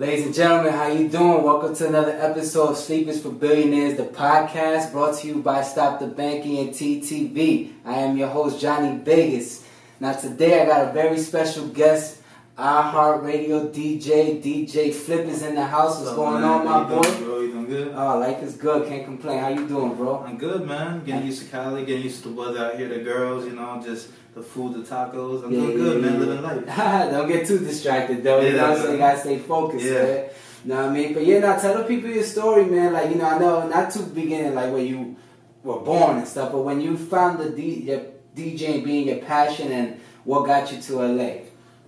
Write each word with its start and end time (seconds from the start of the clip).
Ladies 0.00 0.24
and 0.24 0.34
gentlemen, 0.34 0.72
how 0.72 0.86
you 0.86 1.10
doing? 1.10 1.42
Welcome 1.42 1.74
to 1.74 1.86
another 1.86 2.12
episode 2.12 2.70
of 2.70 2.78
Sleepers 2.78 3.20
for 3.20 3.28
Billionaires, 3.28 3.98
the 3.98 4.04
podcast 4.04 4.92
brought 4.92 5.18
to 5.18 5.26
you 5.28 5.42
by 5.42 5.62
Stop 5.62 6.00
the 6.00 6.06
Banking 6.06 6.56
and 6.56 6.70
TTV. 6.70 7.74
I 7.84 7.98
am 7.98 8.16
your 8.16 8.28
host, 8.28 8.58
Johnny 8.58 8.96
Vegas. 8.96 9.62
Now 10.00 10.14
today 10.14 10.62
I 10.62 10.64
got 10.64 10.88
a 10.88 10.92
very 10.94 11.18
special 11.18 11.68
guest, 11.68 12.19
iHeartRadio 12.58 13.72
DJ, 13.72 14.42
DJ 14.42 14.92
Flip 14.92 15.26
is 15.26 15.42
in 15.42 15.54
the 15.54 15.64
house. 15.64 15.96
What's 15.96 16.06
What's 16.06 16.16
going 16.16 16.40
man? 16.42 16.44
on, 16.50 16.64
my 16.64 16.80
you 16.82 16.86
boy? 16.88 17.02
doing, 17.02 17.24
bro? 17.24 17.40
You 17.40 17.52
doing 17.52 17.66
good? 17.66 17.92
Oh, 17.96 18.18
life 18.18 18.42
is 18.42 18.54
good. 18.56 18.88
Can't 18.88 19.04
complain. 19.04 19.38
How 19.38 19.48
you 19.48 19.66
doing, 19.66 19.94
bro? 19.94 20.18
I'm 20.26 20.36
good, 20.36 20.66
man. 20.66 21.02
Getting 21.04 21.26
used 21.26 21.42
to 21.42 21.48
Cali, 21.50 21.84
getting 21.84 22.02
used 22.02 22.22
to 22.24 22.28
the 22.28 22.34
weather 22.34 22.58
out 22.66 22.76
here, 22.76 22.88
the 22.88 22.98
girls, 22.98 23.46
you 23.46 23.52
know, 23.52 23.80
just 23.82 24.10
the 24.34 24.42
food, 24.42 24.74
the 24.74 24.80
tacos. 24.80 25.44
I'm 25.44 25.52
Yeah, 25.52 25.60
doing 25.60 25.70
yeah, 25.70 25.76
good, 25.84 26.02
man. 26.02 26.12
yeah. 26.12 26.18
Living 26.18 26.42
life. 26.42 26.76
Don't 27.10 27.28
get 27.28 27.46
too 27.46 27.58
distracted 27.58 28.22
though. 28.22 28.40
You 28.40 28.52
know, 28.56 28.76
so 28.76 28.92
you 28.92 28.98
gotta 28.98 29.18
stay 29.20 29.38
focused, 29.38 29.84
Yeah. 29.84 30.02
man. 30.02 30.24
You 30.64 30.68
know 30.74 30.76
what 30.82 30.90
I 30.90 30.92
mean? 30.92 31.14
But 31.14 31.24
yeah, 31.24 31.38
now 31.38 31.56
tell 31.58 31.78
the 31.78 31.84
people 31.84 32.10
your 32.10 32.24
story, 32.24 32.66
man. 32.66 32.92
Like 32.92 33.08
you 33.10 33.16
know, 33.16 33.24
I 33.24 33.38
know 33.38 33.66
not 33.68 33.90
too 33.90 34.02
beginning, 34.02 34.54
like 34.54 34.70
where 34.72 34.82
you 34.84 35.16
were 35.64 35.80
born 35.80 36.18
and 36.18 36.28
stuff, 36.28 36.52
but 36.52 36.60
when 36.62 36.80
you 36.82 36.96
found 36.98 37.38
the 37.38 37.48
D, 37.50 37.62
your 37.84 38.00
DJing 38.36 38.84
being 38.84 39.08
your 39.08 39.18
passion 39.18 39.72
and 39.72 39.98
what 40.24 40.46
got 40.46 40.70
you 40.72 40.80
to 40.82 40.96
LA. 41.02 41.30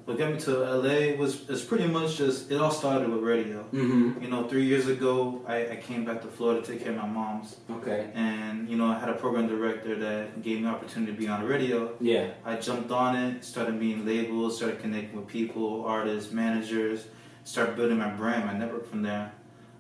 What 0.05 0.19
got 0.19 0.33
me 0.33 0.39
to 0.41 0.51
LA 0.83 1.15
was 1.17 1.49
it's 1.49 1.63
pretty 1.63 1.87
much 1.87 2.17
just 2.17 2.51
it 2.51 2.61
all 2.61 2.73
started 2.73 3.09
with 3.09 3.23
radio. 3.23 3.63
Mm-hmm. 3.73 4.23
You 4.23 4.29
know, 4.31 4.49
three 4.49 4.65
years 4.65 4.89
ago, 4.89 5.43
I, 5.47 5.69
I 5.71 5.77
came 5.77 6.05
back 6.05 6.21
to 6.23 6.29
Florida 6.29 6.61
to 6.61 6.73
take 6.73 6.83
care 6.83 6.93
of 6.93 6.99
my 6.99 7.07
mom's, 7.07 7.57
Okay. 7.71 8.11
and 8.15 8.69
you 8.69 8.77
know, 8.77 8.87
I 8.87 8.99
had 8.99 9.09
a 9.11 9.15
program 9.15 9.47
director 9.47 9.95
that 10.01 10.43
gave 10.43 10.61
me 10.61 10.67
opportunity 10.67 11.13
to 11.13 11.19
be 11.19 11.29
on 11.29 11.43
the 11.43 11.47
radio. 11.47 11.93
Yeah. 12.01 12.31
I 12.45 12.57
jumped 12.57 12.91
on 12.91 13.15
it, 13.17 13.45
started 13.45 13.79
being 13.79 14.05
labeled, 14.05 14.53
started 14.55 14.81
connecting 14.81 15.17
with 15.17 15.29
people, 15.29 15.85
artists, 15.85 16.33
managers, 16.33 17.05
started 17.45 17.77
building 17.77 17.99
my 17.99 18.11
brand, 18.11 18.47
my 18.47 18.55
network 18.59 18.89
from 18.91 19.03
there. 19.03 19.31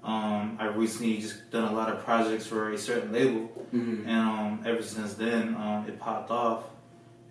Um, 0.04 0.56
I 0.60 0.66
recently 0.66 1.18
just 1.18 1.50
done 1.50 1.72
a 1.72 1.74
lot 1.74 1.88
of 1.92 2.04
projects 2.04 2.46
for 2.46 2.72
a 2.72 2.78
certain 2.78 3.12
label, 3.12 3.48
Mm-hmm. 3.74 4.06
and 4.06 4.18
um, 4.38 4.62
ever 4.66 4.82
since 4.82 5.14
then, 5.14 5.54
um, 5.56 5.84
it 5.88 5.98
popped 5.98 6.30
off. 6.30 6.64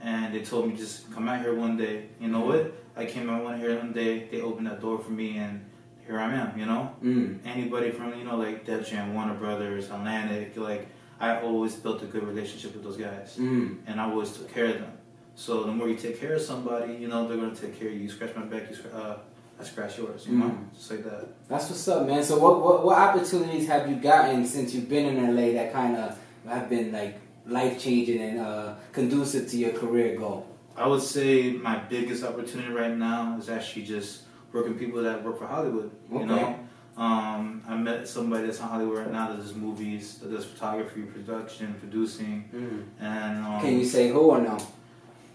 And 0.03 0.33
they 0.33 0.41
told 0.41 0.67
me 0.67 0.75
just 0.75 1.11
come 1.13 1.29
out 1.29 1.41
here 1.41 1.53
one 1.53 1.77
day. 1.77 2.07
You 2.19 2.27
know 2.29 2.39
what? 2.39 2.73
I 2.95 3.05
came 3.05 3.29
out 3.29 3.43
one 3.43 3.59
here 3.59 3.77
one 3.77 3.93
day. 3.93 4.27
They 4.29 4.41
opened 4.41 4.67
that 4.67 4.81
door 4.81 4.99
for 4.99 5.11
me, 5.11 5.37
and 5.37 5.65
here 6.05 6.19
I 6.19 6.33
am. 6.33 6.57
You 6.59 6.65
know, 6.65 6.91
Mm. 7.03 7.39
anybody 7.45 7.91
from 7.91 8.17
you 8.17 8.25
know 8.25 8.37
like 8.37 8.65
Def 8.65 8.89
Jam, 8.89 9.13
Warner 9.13 9.35
Brothers, 9.35 9.89
Atlantic, 9.89 10.57
like 10.57 10.87
I 11.19 11.39
always 11.41 11.75
built 11.75 12.01
a 12.03 12.05
good 12.05 12.23
relationship 12.23 12.73
with 12.73 12.83
those 12.83 12.97
guys 12.97 13.37
Mm. 13.39 13.77
and 13.87 14.01
I 14.01 14.09
always 14.09 14.31
took 14.31 14.51
care 14.53 14.65
of 14.65 14.73
them. 14.79 14.91
So 15.35 15.63
the 15.63 15.71
more 15.71 15.87
you 15.87 15.95
take 15.95 16.19
care 16.19 16.33
of 16.35 16.41
somebody, 16.41 16.93
you 16.95 17.07
know 17.07 17.27
they're 17.27 17.37
gonna 17.37 17.55
take 17.55 17.79
care 17.79 17.87
of 17.89 17.93
you. 17.93 18.01
You 18.01 18.09
scratch 18.09 18.35
my 18.35 18.41
back, 18.43 18.69
you 18.69 18.75
scratch, 18.75 18.93
uh, 18.93 19.15
I 19.59 19.63
scratch 19.63 19.97
yours. 19.99 20.25
You 20.27 20.37
know, 20.39 20.45
Mm. 20.47 20.73
just 20.75 20.89
like 20.91 21.03
that. 21.03 21.27
That's 21.47 21.69
what's 21.69 21.87
up, 21.87 22.07
man. 22.07 22.23
So 22.23 22.37
what, 22.39 22.61
what 22.65 22.83
what 22.85 22.97
opportunities 22.97 23.67
have 23.67 23.87
you 23.89 23.95
gotten 23.97 24.45
since 24.45 24.73
you've 24.73 24.89
been 24.89 25.05
in 25.11 25.17
LA 25.35 25.53
that 25.53 25.71
kind 25.71 25.95
of 25.95 26.17
have 26.47 26.67
been 26.69 26.91
like 26.91 27.15
life 27.45 27.79
changing 27.79 28.19
and 28.21 28.39
uh, 28.39 28.73
conducive 28.91 29.47
to 29.51 29.57
your 29.57 29.71
career 29.71 30.17
goal? 30.17 30.47
I 30.81 30.87
would 30.87 31.01
say 31.03 31.51
my 31.51 31.77
biggest 31.77 32.23
opportunity 32.23 32.71
right 32.73 32.97
now 32.97 33.37
is 33.37 33.49
actually 33.49 33.83
just 33.85 34.23
working 34.51 34.73
people 34.73 35.03
that 35.03 35.23
work 35.23 35.37
for 35.37 35.45
Hollywood. 35.45 35.91
Okay. 36.11 36.19
You 36.21 36.25
know, 36.25 36.59
um, 36.97 37.61
I 37.67 37.75
met 37.77 38.07
somebody 38.07 38.47
that's 38.47 38.59
in 38.59 38.65
Hollywood 38.65 38.97
right 38.97 39.11
now 39.11 39.29
that 39.29 39.37
does 39.37 39.53
movies, 39.53 40.17
that 40.19 40.31
does 40.31 40.45
photography, 40.45 41.03
production, 41.03 41.75
producing, 41.79 42.49
Mm. 42.53 42.83
and 42.99 43.45
um, 43.45 43.61
Can 43.61 43.77
you 43.79 43.85
say 43.85 44.09
who 44.09 44.21
or 44.21 44.41
no? 44.41 44.57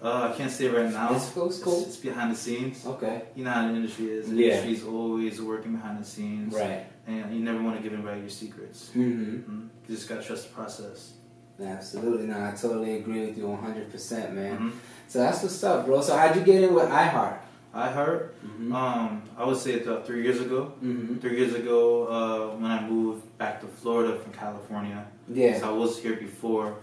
uh, 0.02 0.30
I 0.32 0.36
can't 0.36 0.50
say 0.50 0.66
right 0.68 0.92
now. 0.92 1.10
That's 1.12 1.28
cool, 1.30 1.46
it's 1.46 1.60
cool. 1.60 1.78
It's, 1.78 1.86
it's 1.90 1.96
behind 1.98 2.32
the 2.32 2.36
scenes. 2.36 2.84
Okay. 2.84 3.22
You 3.36 3.44
know 3.44 3.50
how 3.52 3.68
the 3.68 3.74
industry 3.74 4.06
is. 4.10 4.28
The 4.28 4.34
Yeah. 4.36 4.46
industry's 4.48 4.84
always 4.84 5.40
working 5.40 5.72
behind 5.76 6.00
the 6.00 6.04
scenes. 6.04 6.52
Right. 6.54 6.86
And 7.06 7.32
you 7.32 7.40
never 7.40 7.62
want 7.62 7.76
to 7.76 7.82
give 7.84 7.92
anybody 7.92 8.20
your 8.20 8.30
secrets. 8.30 8.90
Mm-hmm. 8.96 9.34
Mhm. 9.50 9.68
You 9.88 9.94
just 9.94 10.08
gotta 10.08 10.22
trust 10.24 10.48
the 10.48 10.54
process. 10.54 11.12
Absolutely. 11.58 12.26
No, 12.26 12.36
I 12.44 12.50
totally 12.50 12.96
agree 12.96 13.20
with 13.26 13.38
you 13.38 13.44
100%, 13.46 14.34
man. 14.34 14.58
Mhm. 14.58 14.72
So 15.08 15.20
that's 15.20 15.42
what's 15.42 15.62
up, 15.64 15.86
bro. 15.86 16.00
So 16.00 16.16
how'd 16.16 16.34
you 16.36 16.42
get 16.42 16.62
in 16.62 16.74
with 16.74 16.88
iHeart? 16.88 17.38
I 17.72 17.90
heard. 17.90 18.34
Mm-hmm. 18.42 18.74
Um, 18.74 19.22
I 19.36 19.44
would 19.44 19.56
say 19.58 19.72
it's 19.72 19.86
about 19.86 20.06
three 20.06 20.22
years 20.22 20.40
ago. 20.40 20.72
mm-hmm. 20.82 21.16
Three 21.18 21.36
years 21.38 21.54
ago, 21.54 22.06
uh, 22.08 22.56
when 22.56 22.70
I 22.70 22.86
moved 22.88 23.36
back 23.38 23.60
to 23.60 23.66
Florida 23.66 24.18
from 24.18 24.32
California. 24.32 25.06
Yeah. 25.28 25.60
So 25.60 25.68
I 25.68 25.72
was 25.72 25.98
here 26.00 26.16
before. 26.16 26.76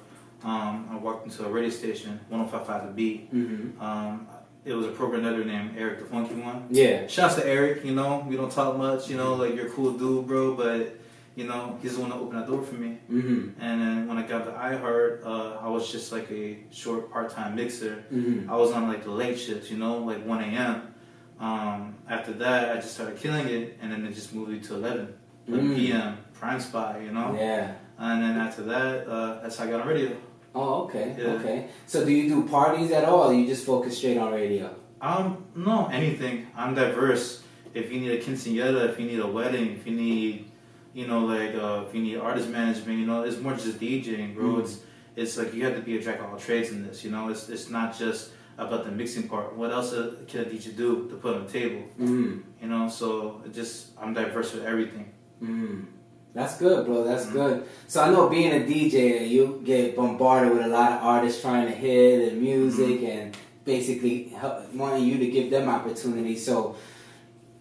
Um, 0.44 0.90
I 0.92 0.98
walked 0.98 1.26
into 1.26 1.46
a 1.46 1.50
radio 1.50 1.70
station, 1.70 2.20
105.5 2.32 2.88
The 2.88 2.92
Beat. 2.92 3.34
Mm-hmm. 3.34 3.82
Um, 3.82 4.28
it 4.66 4.74
was 4.74 4.86
a 4.86 4.92
program 4.92 5.26
editor 5.26 5.44
named 5.46 5.76
Eric 5.78 6.00
the 6.00 6.06
Funky 6.06 6.36
One. 6.36 6.68
Yeah. 6.70 7.08
Shouts 7.08 7.36
to 7.36 7.46
Eric, 7.46 7.84
you 7.84 7.94
know, 7.94 8.24
we 8.28 8.36
don't 8.38 8.52
talk 8.52 8.78
much, 8.78 9.10
you 9.10 9.18
know, 9.18 9.34
like 9.36 9.56
you're 9.56 9.68
a 9.68 9.70
cool 9.72 9.92
dude, 9.94 10.28
bro, 10.28 10.54
but, 10.56 10.98
you 11.36 11.46
know, 11.46 11.78
he's 11.82 11.96
the 11.96 12.02
one 12.02 12.10
that 12.12 12.18
opened 12.18 12.42
the 12.42 12.46
door 12.46 12.62
for 12.64 12.76
me. 12.76 12.98
Mm-hmm. 13.12 13.60
And 13.62 13.82
then 13.82 14.08
when 14.08 14.18
I 14.18 14.24
got 14.28 14.46
to 14.46 14.52
iHeart, 14.52 15.26
uh, 15.26 15.58
I 15.62 15.68
was 15.68 15.92
just 15.92 16.12
like 16.12 16.30
a 16.32 16.60
short 16.72 17.12
part-time 17.12 17.56
mixer. 17.56 18.04
Mm-hmm. 18.14 18.50
I 18.52 18.56
was 18.56 18.72
on 18.72 18.88
like 18.88 19.04
the 19.04 19.12
late 19.12 19.40
shifts, 19.40 19.72
you 19.72 19.78
know, 19.78 19.98
like 19.98 20.26
1 20.26 20.44
a.m. 20.44 20.94
Um, 21.40 21.96
after 22.08 22.34
that, 22.34 22.72
I 22.72 22.76
just 22.76 22.94
started 22.94 23.18
killing 23.18 23.48
it, 23.48 23.78
and 23.82 23.92
then 23.92 24.06
it 24.06 24.14
just 24.14 24.34
moved 24.34 24.52
it 24.54 24.64
to 24.66 24.76
11, 24.76 25.14
11 25.48 25.70
Mm. 25.70 25.76
p.m. 25.76 26.18
prime 26.34 26.60
spot, 26.60 27.02
you 27.02 27.12
know. 27.12 27.36
Yeah. 27.38 27.76
And 27.98 28.22
then 28.24 28.38
after 28.38 28.64
that, 28.64 29.08
uh, 29.08 29.42
that's 29.42 29.58
how 29.58 29.66
I 29.66 29.70
got 29.72 29.82
on 29.82 29.88
radio. 29.88 30.16
Oh, 30.56 30.84
okay. 30.84 31.16
Yeah. 31.18 31.34
Okay. 31.34 31.68
So 31.88 32.06
do 32.06 32.12
you 32.12 32.30
do 32.30 32.48
parties 32.48 32.92
at 32.92 33.06
all 33.06 33.30
or 33.30 33.34
you 33.34 33.46
just 33.48 33.66
focus 33.66 33.98
straight 33.98 34.18
on 34.18 34.32
radio? 34.32 34.74
Um, 35.02 35.46
no, 35.56 35.88
anything. 35.88 36.48
I'm 36.56 36.76
diverse. 36.76 37.44
If 37.74 37.92
you 37.92 38.00
need 38.00 38.12
a 38.12 38.20
quinceañera, 38.24 38.88
if 38.90 39.00
you 39.00 39.06
need 39.08 39.20
a 39.20 39.28
wedding, 39.28 39.72
if 39.72 39.86
you 39.88 39.96
need, 39.96 40.52
you 40.94 41.08
know, 41.08 41.22
like 41.26 41.56
uh, 41.56 41.86
if 41.88 41.96
you 41.96 42.02
need 42.02 42.18
artist 42.18 42.50
management, 42.50 43.00
you 43.00 43.06
know, 43.06 43.24
it's 43.24 43.40
more 43.40 43.54
just 43.54 43.80
DJing, 43.80 44.36
bro. 44.36 44.46
Mm. 44.56 44.60
It's 44.62 44.80
it's 45.16 45.38
like 45.38 45.54
you 45.54 45.64
have 45.66 45.76
to 45.76 45.82
be 45.82 45.98
a 45.98 46.02
jack 46.02 46.20
of 46.20 46.26
all 46.32 46.38
trades 46.38 46.70
in 46.72 46.86
this. 46.88 47.04
You 47.04 47.12
know, 47.12 47.30
it's 47.30 47.50
it's 47.50 47.70
not 47.70 47.98
just 47.98 48.32
about 48.58 48.86
the 48.86 48.92
mixing 48.92 49.28
part. 49.28 49.56
What 49.56 49.72
else 49.72 49.92
can 50.28 50.42
a 50.42 50.46
DJ 50.46 50.76
do 50.76 51.08
to 51.10 51.16
put 51.16 51.36
on 51.36 51.46
the 51.46 51.52
table? 51.52 51.84
Mm-hmm. 52.00 52.40
You 52.62 52.68
know, 52.70 52.88
so 52.90 53.42
it 53.46 53.54
just 53.54 53.88
I'm 54.00 54.14
diverse 54.14 54.54
with 54.54 54.64
everything. 54.66 55.12
Mm. 55.42 55.86
That's 56.34 56.58
good, 56.58 56.86
bro. 56.88 57.04
That's 57.04 57.26
Mhm. 57.28 57.34
good. 57.34 57.64
So 57.88 58.02
I 58.02 58.10
know 58.10 58.28
being 58.28 58.52
a 58.52 58.66
DJ, 58.66 59.28
you 59.30 59.62
get 59.64 59.96
bombarded 59.96 60.52
with 60.54 60.66
a 60.66 60.68
lot 60.70 60.92
of 60.94 61.04
artists 61.04 61.42
trying 61.42 61.68
to 61.68 61.74
hit 61.74 62.30
the 62.32 62.36
music 62.36 63.02
Mm-hmm. 63.02 63.06
and 63.06 63.38
basically 63.66 64.30
help, 64.30 64.74
wanting 64.74 65.06
you 65.06 65.18
to 65.20 65.28
give 65.28 65.52
them 65.52 65.70
opportunities. 65.70 66.44
So 66.46 66.76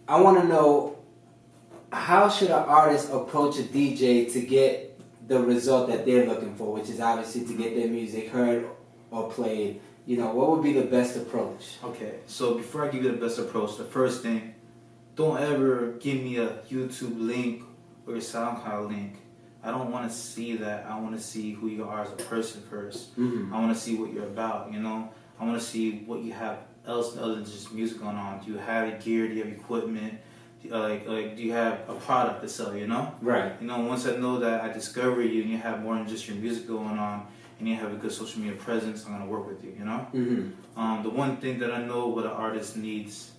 I 0.09 0.21
want 0.21 0.41
to 0.41 0.49
know 0.49 0.97
how 1.93 2.29
should 2.29 2.49
an 2.49 2.65
artist 2.65 3.11
approach 3.13 3.59
a 3.59 3.63
DJ 3.63 4.33
to 4.33 4.41
get 4.41 4.93
the 5.29 5.41
result 5.41 5.89
that 5.89 6.05
they're 6.05 6.27
looking 6.27 6.55
for, 6.55 6.73
which 6.73 6.89
is 6.89 7.01
obviously 7.01 7.45
to 7.47 7.55
get 7.57 7.77
their 7.77 7.89
music 7.89 8.29
heard 8.29 8.69
or 9.11 9.31
played. 9.31 9.81
You 10.07 10.17
know, 10.17 10.33
what 10.35 10.51
would 10.51 10.63
be 10.63 10.73
the 10.73 10.87
best 10.87 11.17
approach? 11.17 11.77
Okay, 11.85 12.17
so 12.27 12.55
before 12.55 12.85
I 12.85 12.89
give 12.89 13.05
you 13.05 13.13
the 13.13 13.19
best 13.19 13.39
approach, 13.39 13.77
the 13.77 13.85
first 13.85 14.23
thing, 14.23 14.55
don't 15.15 15.41
ever 15.41 15.93
give 16.01 16.23
me 16.23 16.39
a 16.39 16.49
YouTube 16.71 17.21
link 17.21 17.63
or 18.07 18.17
a 18.17 18.19
SoundCloud 18.19 18.89
link. 18.89 19.19
I 19.63 19.71
don't 19.71 19.93
want 19.93 20.11
to 20.11 20.17
see 20.17 20.57
that. 20.57 20.87
I 20.87 20.99
want 20.99 21.15
to 21.15 21.23
see 21.23 21.53
who 21.53 21.69
you 21.69 21.85
are 21.85 22.03
as 22.03 22.11
a 22.11 22.17
person 22.17 22.63
first. 22.69 23.17
Mm-hmm. 23.17 23.55
I 23.55 23.61
want 23.61 23.77
to 23.77 23.81
see 23.81 23.95
what 23.95 24.13
you're 24.13 24.27
about. 24.27 24.73
You 24.73 24.81
know, 24.81 25.09
I 25.39 25.45
want 25.45 25.61
to 25.61 25.65
see 25.65 25.99
what 26.07 26.23
you 26.23 26.33
have 26.33 26.59
else 26.85 27.17
other 27.17 27.37
than 27.37 27.45
just 27.45 27.73
music 27.73 28.01
going 28.01 28.17
on. 28.17 28.45
Do 28.45 28.51
you 28.51 28.59
have 28.59 28.89
a 28.89 28.99
gear? 28.99 29.29
Do 29.29 29.35
you 29.35 29.45
have 29.45 29.53
equipment? 29.53 30.19
Like, 30.65 31.09
like, 31.09 31.37
do 31.37 31.43
you 31.43 31.53
have 31.53 31.81
a 31.89 31.95
product 31.95 32.43
to 32.43 32.49
sell? 32.49 32.75
You 32.77 32.87
know. 32.87 33.15
Right. 33.21 33.53
You 33.61 33.67
know, 33.67 33.81
once 33.81 34.07
I 34.07 34.17
know 34.17 34.39
that 34.39 34.63
I 34.63 34.73
discover 34.73 35.23
you 35.23 35.43
and 35.43 35.51
you 35.51 35.59
have 35.59 35.83
more 35.83 35.97
than 35.97 36.07
just 36.09 36.29
your 36.29 36.37
music 36.37 36.67
going 36.67 36.99
on, 36.99 37.27
and 37.59 37.69
you 37.69 37.75
have 37.77 37.93
a 37.93 37.97
good 37.97 38.13
social 38.13 38.41
media 38.41 38.57
presence, 38.57 39.05
I'm 39.05 39.13
gonna 39.13 39.27
work 39.27 39.47
with 39.47 39.63
you. 39.65 39.75
You 39.79 39.85
know. 39.85 40.07
Mm-hmm. 40.15 40.81
Um, 40.81 41.03
the 41.03 41.11
one 41.11 41.37
thing 41.39 41.59
that 41.59 41.73
I 41.73 41.85
know 41.85 42.09
what 42.09 42.25
an 42.25 42.31
artist 42.33 42.77
needs 42.77 43.33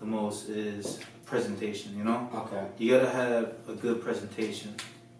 the 0.00 0.06
most 0.06 0.48
is 0.48 1.00
presentation. 1.26 1.96
You 1.96 2.04
know, 2.04 2.28
Okay. 2.34 2.66
you 2.78 2.90
gotta 2.96 3.10
have 3.10 3.54
a 3.68 3.74
good 3.74 4.02
presentation 4.02 4.74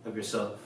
of 0.05 0.17
yourself. 0.17 0.59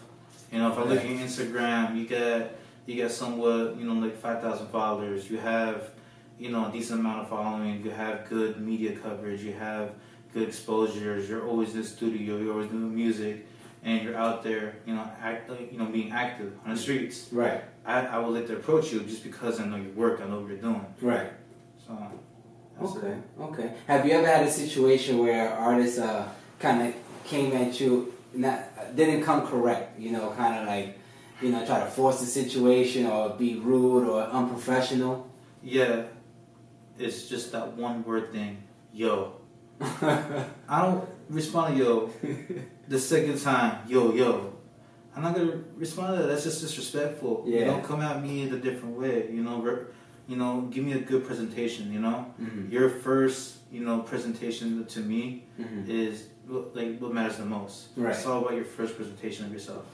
You 0.53 0.59
know, 0.59 0.71
if 0.73 0.79
I 0.79 0.85
look 0.85 0.99
at 1.01 1.09
your 1.09 1.19
Instagram, 1.19 1.97
you 1.97 2.07
got 2.07 2.51
you 2.87 3.03
got 3.03 3.11
somewhat, 3.11 3.77
you 3.77 3.85
know, 3.85 3.95
like 3.95 4.17
five 4.17 4.41
thousand 4.43 4.69
followers. 4.69 5.29
You 5.31 5.39
have, 5.39 5.91
you 6.39 6.51
know, 6.51 6.69
a 6.69 6.73
decent 6.73 7.01
amount 7.01 7.23
of 7.23 7.29
following. 7.29 7.83
You 7.85 7.91
have 7.91 8.29
good 8.29 8.61
media 8.61 8.93
coverage. 8.97 9.43
You 9.43 9.55
have 9.55 9.91
good 10.35 10.49
exposures. 10.49 11.29
You're 11.29 11.47
always 11.47 11.73
in 11.75 11.81
the 11.83 11.87
studio. 11.87 12.37
You're 12.37 12.53
always 12.53 12.71
doing 12.71 12.95
music, 12.95 13.47
and 13.85 14.03
you're 14.03 14.17
out 14.17 14.43
there, 14.43 14.77
you 14.85 14.95
know, 14.95 15.09
act, 15.23 15.51
you 15.73 15.79
know, 15.79 15.87
being 15.87 16.11
active 16.13 16.53
on 16.67 16.75
the 16.75 16.81
streets. 16.81 17.29
Right. 17.33 17.63
I, 17.87 18.01
I 18.07 18.19
would 18.19 18.35
like 18.35 18.47
to 18.49 18.55
approach 18.57 18.93
you 18.93 19.01
just 19.01 19.23
because 19.23 19.61
I 19.61 19.67
know 19.67 19.77
your 19.77 19.93
work. 19.93 20.21
I 20.21 20.27
know 20.29 20.41
what 20.41 20.49
you're 20.49 20.59
doing. 20.59 20.85
Right. 21.01 21.31
So. 21.87 21.97
that's 22.81 22.97
Okay, 22.97 23.07
it. 23.09 23.23
okay. 23.41 23.73
Have 23.87 24.05
you 24.05 24.13
ever 24.13 24.27
had 24.27 24.45
a 24.47 24.51
situation 24.51 25.19
where 25.19 25.51
artists 25.51 25.99
uh, 25.99 26.29
kind 26.59 26.89
of 26.89 26.95
came 27.25 27.53
at 27.53 27.79
you, 27.81 28.13
not 28.35 28.97
didn't 28.97 29.23
come 29.23 29.47
correct? 29.47 29.99
You 30.01 30.11
know, 30.13 30.31
kind 30.37 30.59
of 30.61 30.67
like, 30.67 30.99
you 31.41 31.51
know, 31.53 31.65
try 31.65 31.79
to 31.81 31.87
force 31.87 32.19
the 32.21 32.27
situation 32.27 33.07
or 33.07 33.31
be 33.31 33.57
rude 33.57 34.09
or 34.09 34.23
unprofessional. 34.23 35.31
Yeah, 35.63 36.05
it's 36.99 37.29
just 37.29 37.53
that 37.53 37.73
one 37.77 38.03
word 38.03 38.33
thing, 38.33 38.63
yo. 38.93 39.35
I 39.81 40.83
don't 40.83 41.09
respond 41.29 41.77
to 41.77 41.83
yo 41.85 42.11
the 42.89 42.99
second 42.99 43.41
time, 43.41 43.79
yo, 43.89 44.13
yo. 44.15 44.53
I'm 45.17 45.23
not 45.23 45.35
gonna 45.37 45.61
respond 45.77 46.17
to 46.17 46.23
that. 46.23 46.29
That's 46.29 46.43
just 46.45 46.61
disrespectful. 46.61 47.45
Yeah. 47.47 47.61
You 47.61 47.65
don't 47.67 47.85
come 47.85 48.01
at 48.01 48.21
me 48.23 48.43
in 48.43 48.53
a 48.53 48.59
different 48.59 48.97
way. 48.99 49.29
You 49.33 49.43
know, 49.43 49.61
re- 49.63 49.85
you 50.27 50.37
know, 50.37 50.63
give 50.73 50.85
me 50.85 50.93
a 50.93 50.99
good 50.99 51.25
presentation. 51.25 51.93
You 51.93 52.01
know, 52.01 52.27
Mhm. 52.41 52.71
your 52.73 52.89
first, 52.91 53.59
you 53.71 53.85
know, 53.85 54.01
presentation 54.01 54.85
to 54.87 55.01
me 55.01 55.45
Mhm. 55.61 55.89
is 55.89 56.25
like 56.75 56.99
what 56.99 57.15
matters 57.15 57.37
the 57.37 57.45
most. 57.45 57.89
Right. 57.97 58.11
It's 58.15 58.27
all 58.27 58.41
about 58.41 58.55
your 58.55 58.65
first 58.65 58.97
presentation 58.97 59.47
of 59.47 59.53
yourself. 59.53 59.85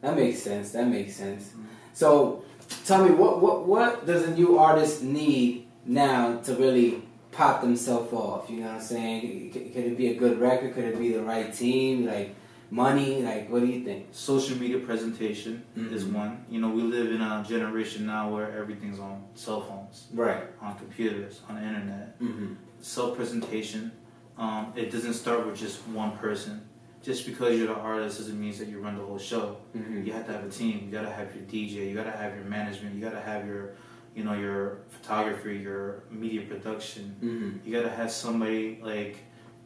That 0.00 0.16
makes 0.16 0.40
sense. 0.42 0.70
That 0.72 0.88
makes 0.88 1.14
sense. 1.16 1.50
Mhm. 1.50 1.64
So, 1.92 2.42
tell 2.86 3.04
me, 3.04 3.10
what 3.10 3.42
what 3.42 3.66
what 3.66 4.06
does 4.06 4.22
a 4.26 4.30
new 4.34 4.56
artist 4.58 5.02
need 5.02 5.66
now 5.84 6.38
to 6.44 6.54
really 6.54 7.02
pop 7.32 7.60
themselves 7.60 8.12
off? 8.12 8.48
You 8.50 8.58
know 8.60 8.66
what 8.66 8.74
I'm 8.76 8.80
saying? 8.80 9.52
C- 9.52 9.70
Could 9.70 9.84
it 9.84 9.96
be 9.96 10.08
a 10.08 10.14
good 10.14 10.40
record? 10.40 10.74
Could 10.74 10.84
it 10.84 10.98
be 10.98 11.12
the 11.12 11.22
right 11.22 11.52
team? 11.52 12.06
Like 12.06 12.34
money? 12.70 13.22
Like 13.22 13.48
what 13.50 13.60
do 13.60 13.66
you 13.66 13.84
think? 13.84 14.08
Social 14.12 14.56
media 14.58 14.78
presentation 14.78 15.62
is 15.76 16.04
Mhm. 16.04 16.12
one. 16.12 16.44
You 16.50 16.60
know, 16.60 16.70
we 16.70 16.82
live 16.82 17.10
in 17.10 17.20
a 17.20 17.44
generation 17.48 18.06
now 18.06 18.32
where 18.32 18.50
everything's 18.58 18.98
on 18.98 19.24
cell 19.34 19.60
phones, 19.62 20.06
Right. 20.12 20.44
on 20.60 20.76
computers, 20.76 21.40
on 21.48 21.56
the 21.56 21.62
internet. 21.62 22.18
Mm-hmm. 22.20 22.54
self 22.80 23.16
presentation. 23.16 23.90
Um, 24.38 24.72
it 24.76 24.92
doesn't 24.92 25.14
start 25.14 25.44
with 25.46 25.56
just 25.56 25.86
one 25.88 26.12
person. 26.18 26.60
Just 27.02 27.26
because 27.26 27.56
you're 27.58 27.66
the 27.68 27.74
artist 27.74 28.18
doesn't 28.18 28.38
mean 28.40 28.56
that 28.58 28.68
you 28.68 28.78
run 28.80 28.96
the 28.96 29.04
whole 29.04 29.18
show. 29.18 29.56
Mm-hmm. 29.76 30.04
You 30.06 30.12
have 30.12 30.26
to 30.26 30.32
have 30.32 30.44
a 30.44 30.48
team. 30.48 30.82
You 30.84 30.90
gotta 30.92 31.10
have 31.10 31.34
your 31.34 31.44
DJ. 31.44 31.88
You 31.88 31.94
gotta 31.96 32.10
have 32.12 32.34
your 32.36 32.44
management. 32.44 32.94
You 32.94 33.00
gotta 33.00 33.20
have 33.20 33.46
your, 33.46 33.74
you 34.18 34.24
know, 34.24 34.34
your 34.34 34.80
photography, 34.88 35.58
your 35.58 36.02
media 36.10 36.42
production. 36.42 37.04
Mm-hmm. 37.22 37.50
You 37.64 37.70
gotta 37.76 37.94
have 38.00 38.10
somebody 38.10 38.80
like 38.82 39.14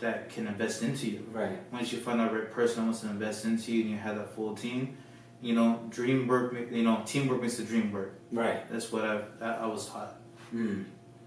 that 0.01 0.29
can 0.29 0.47
invest 0.47 0.83
into 0.83 1.07
you. 1.13 1.27
Right. 1.33 1.59
Once 1.73 1.93
you 1.93 1.99
find 1.99 2.21
the 2.21 2.27
right 2.27 2.51
person 2.51 2.77
that 2.77 2.85
wants 2.85 3.01
to 3.01 3.09
invest 3.09 3.47
into 3.47 3.73
you, 3.73 3.81
and 3.83 3.91
you 3.91 3.97
have 3.97 4.17
that 4.17 4.31
full 4.35 4.55
team, 4.55 4.99
you 5.41 5.55
know, 5.55 5.69
dream 5.89 6.29
work. 6.29 6.55
You 6.71 6.83
know, 6.83 7.03
teamwork 7.07 7.41
makes 7.41 7.57
the 7.57 7.65
dream 7.65 7.91
work. 7.93 8.13
Right. 8.31 8.61
That's 8.71 8.93
what 8.93 9.05
I 9.05 9.23
I 9.65 9.67
was 9.67 9.89
taught. 9.89 10.17
Mm. 10.55 10.85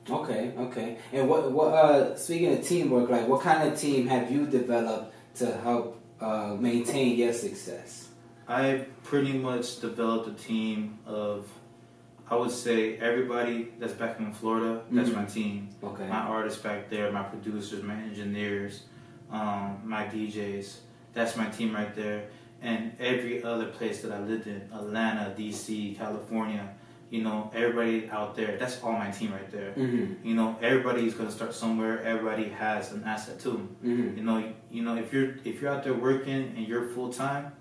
Okay. 0.09 0.53
Okay. 0.65 0.97
And 1.11 1.27
what 1.27 1.51
what 1.51 1.73
uh 1.73 2.15
speaking 2.15 2.53
of 2.53 2.63
teamwork, 2.63 3.09
like 3.09 3.27
what 3.27 3.41
kind 3.41 3.67
of 3.67 3.79
team 3.79 4.07
have 4.07 4.31
you 4.31 4.45
developed 4.45 5.15
to 5.41 5.47
help 5.57 5.99
uh, 6.21 6.55
maintain 6.59 7.17
your 7.17 7.33
success? 7.33 8.09
I 8.47 8.85
pretty 9.03 9.33
much 9.33 9.81
developed 9.81 10.27
a 10.29 10.33
team 10.33 10.99
of, 11.05 11.49
I 12.29 12.35
would 12.35 12.51
say, 12.51 12.97
everybody 12.97 13.71
that's 13.79 13.93
back 13.93 14.19
in 14.19 14.33
Florida. 14.33 14.81
That's 14.91 15.09
Mhm. 15.09 15.15
my 15.15 15.25
team. 15.25 15.69
Okay. 15.83 16.07
My 16.07 16.21
artists 16.35 16.61
back 16.61 16.89
there, 16.89 17.11
my 17.11 17.23
producers, 17.23 17.83
my 17.83 17.93
engineers, 17.95 18.83
um, 19.31 19.77
my 19.83 20.05
DJs. 20.05 20.79
That's 21.13 21.35
my 21.37 21.45
team 21.47 21.73
right 21.75 21.93
there. 21.95 22.23
And 22.61 22.93
every 22.99 23.43
other 23.43 23.65
place 23.67 24.01
that 24.01 24.11
I 24.11 24.19
lived 24.21 24.47
in, 24.47 24.61
Atlanta, 24.73 25.33
DC, 25.37 25.95
California, 25.97 26.69
you 27.11 27.21
know, 27.21 27.51
everybody 27.53 28.09
out 28.09 28.35
there. 28.35 28.57
That's 28.57 28.81
all 28.81 28.93
my 28.93 29.11
team 29.11 29.31
right 29.31 29.51
there. 29.51 29.73
Mm-hmm. 29.77 30.27
You 30.27 30.33
know, 30.35 30.57
everybody's 30.63 31.13
gonna 31.13 31.31
start 31.31 31.53
somewhere. 31.53 32.01
Everybody 32.03 32.45
has 32.49 32.91
an 32.91 33.03
asset 33.05 33.39
too. 33.39 33.69
Mm-hmm. 33.85 34.17
You 34.17 34.23
know, 34.23 34.43
you 34.71 34.81
know, 34.83 34.95
if 34.97 35.13
you're 35.13 35.35
if 35.45 35.61
you're 35.61 35.69
out 35.71 35.83
there 35.83 35.93
working 35.93 36.53
and 36.57 36.67
you're 36.67 36.87
full 36.87 37.13
time, 37.13 37.51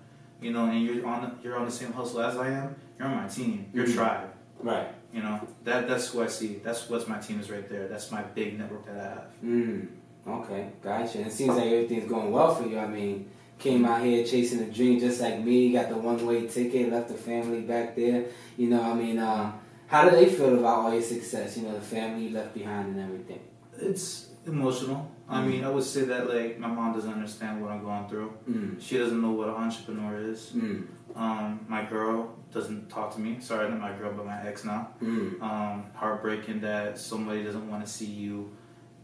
you 0.41 0.51
know, 0.51 0.65
and 0.65 0.81
you're 0.83 1.05
on 1.05 1.37
you're 1.43 1.55
on 1.55 1.65
the 1.65 1.71
same 1.71 1.93
hustle 1.93 2.21
as 2.21 2.35
I 2.35 2.49
am, 2.49 2.75
you're 2.97 3.07
on 3.07 3.15
my 3.17 3.27
team, 3.27 3.67
your 3.73 3.85
Mhm. 3.85 3.93
tribe. 3.93 4.29
Right. 4.65 4.87
You 5.13 5.21
know, 5.21 5.39
that 5.63 5.87
that's 5.87 6.07
who 6.09 6.23
I 6.23 6.27
see. 6.27 6.59
That's 6.63 6.89
what 6.89 7.07
my 7.07 7.19
team 7.19 7.39
is 7.39 7.51
right 7.51 7.67
there. 7.69 7.87
That's 7.87 8.11
my 8.11 8.23
big 8.23 8.57
network 8.59 8.83
that 8.87 8.97
I 8.97 9.09
have. 9.15 9.27
Mm. 9.43 9.87
Okay, 10.27 10.69
gotcha. 10.81 11.19
And 11.19 11.27
it 11.27 11.33
seems 11.33 11.55
like 11.55 11.67
everything's 11.67 12.09
going 12.09 12.31
well 12.31 12.53
for 12.55 12.67
you. 12.67 12.79
I 12.79 12.87
mean, 12.87 13.29
came 13.59 13.85
out 13.85 14.01
here 14.03 14.25
chasing 14.25 14.59
a 14.61 14.69
dream 14.77 14.99
just 14.99 15.21
like 15.21 15.37
me, 15.43 15.71
got 15.71 15.89
the 15.89 15.97
one 15.97 16.25
way 16.25 16.47
ticket, 16.47 16.91
left 16.91 17.09
the 17.09 17.13
family 17.29 17.61
back 17.61 17.95
there. 17.95 18.25
You 18.57 18.69
know, 18.71 18.81
I 18.81 18.93
mean, 18.95 19.19
uh, 19.19 19.51
how 19.85 20.09
do 20.09 20.15
they 20.15 20.25
feel 20.37 20.57
about 20.57 20.79
all 20.79 20.93
your 20.93 21.03
success? 21.03 21.55
You 21.57 21.63
know, 21.67 21.75
the 21.75 21.81
family 21.95 22.25
you 22.27 22.31
left 22.39 22.55
behind 22.55 22.85
and 22.95 22.99
everything. 23.07 23.41
It's 23.79 24.29
emotional. 24.47 25.11
I 25.29 25.41
Mhm. 25.41 25.47
mean, 25.49 25.63
I 25.63 25.69
would 25.69 25.83
say 25.83 26.05
that 26.05 26.27
like 26.35 26.57
my 26.59 26.67
mom 26.77 26.93
doesn't 26.93 27.13
understand 27.19 27.61
what 27.61 27.69
I'm 27.71 27.83
going 27.83 28.07
through. 28.09 28.31
Mm. 28.49 28.81
She 28.81 28.97
doesn't 28.97 29.21
know 29.21 29.31
what 29.39 29.47
an 29.49 29.55
entrepreneur 29.65 30.17
is. 30.31 30.39
Mm. 30.55 30.87
Um, 31.15 31.59
my 31.69 31.83
girl 31.85 32.17
doesn't 32.55 32.89
talk 32.89 33.13
to 33.15 33.19
me. 33.19 33.31
Sorry, 33.39 33.69
not 33.69 33.79
my 33.79 33.93
girl, 33.99 34.13
but 34.17 34.25
my 34.25 34.39
ex 34.49 34.63
now. 34.63 34.81
Mm. 35.03 35.41
um, 35.49 35.77
heartbreaking 35.93 36.61
that 36.61 36.97
somebody 36.97 37.43
doesn't 37.43 37.69
want 37.69 37.85
to 37.85 37.89
see 37.97 38.05
you 38.25 38.35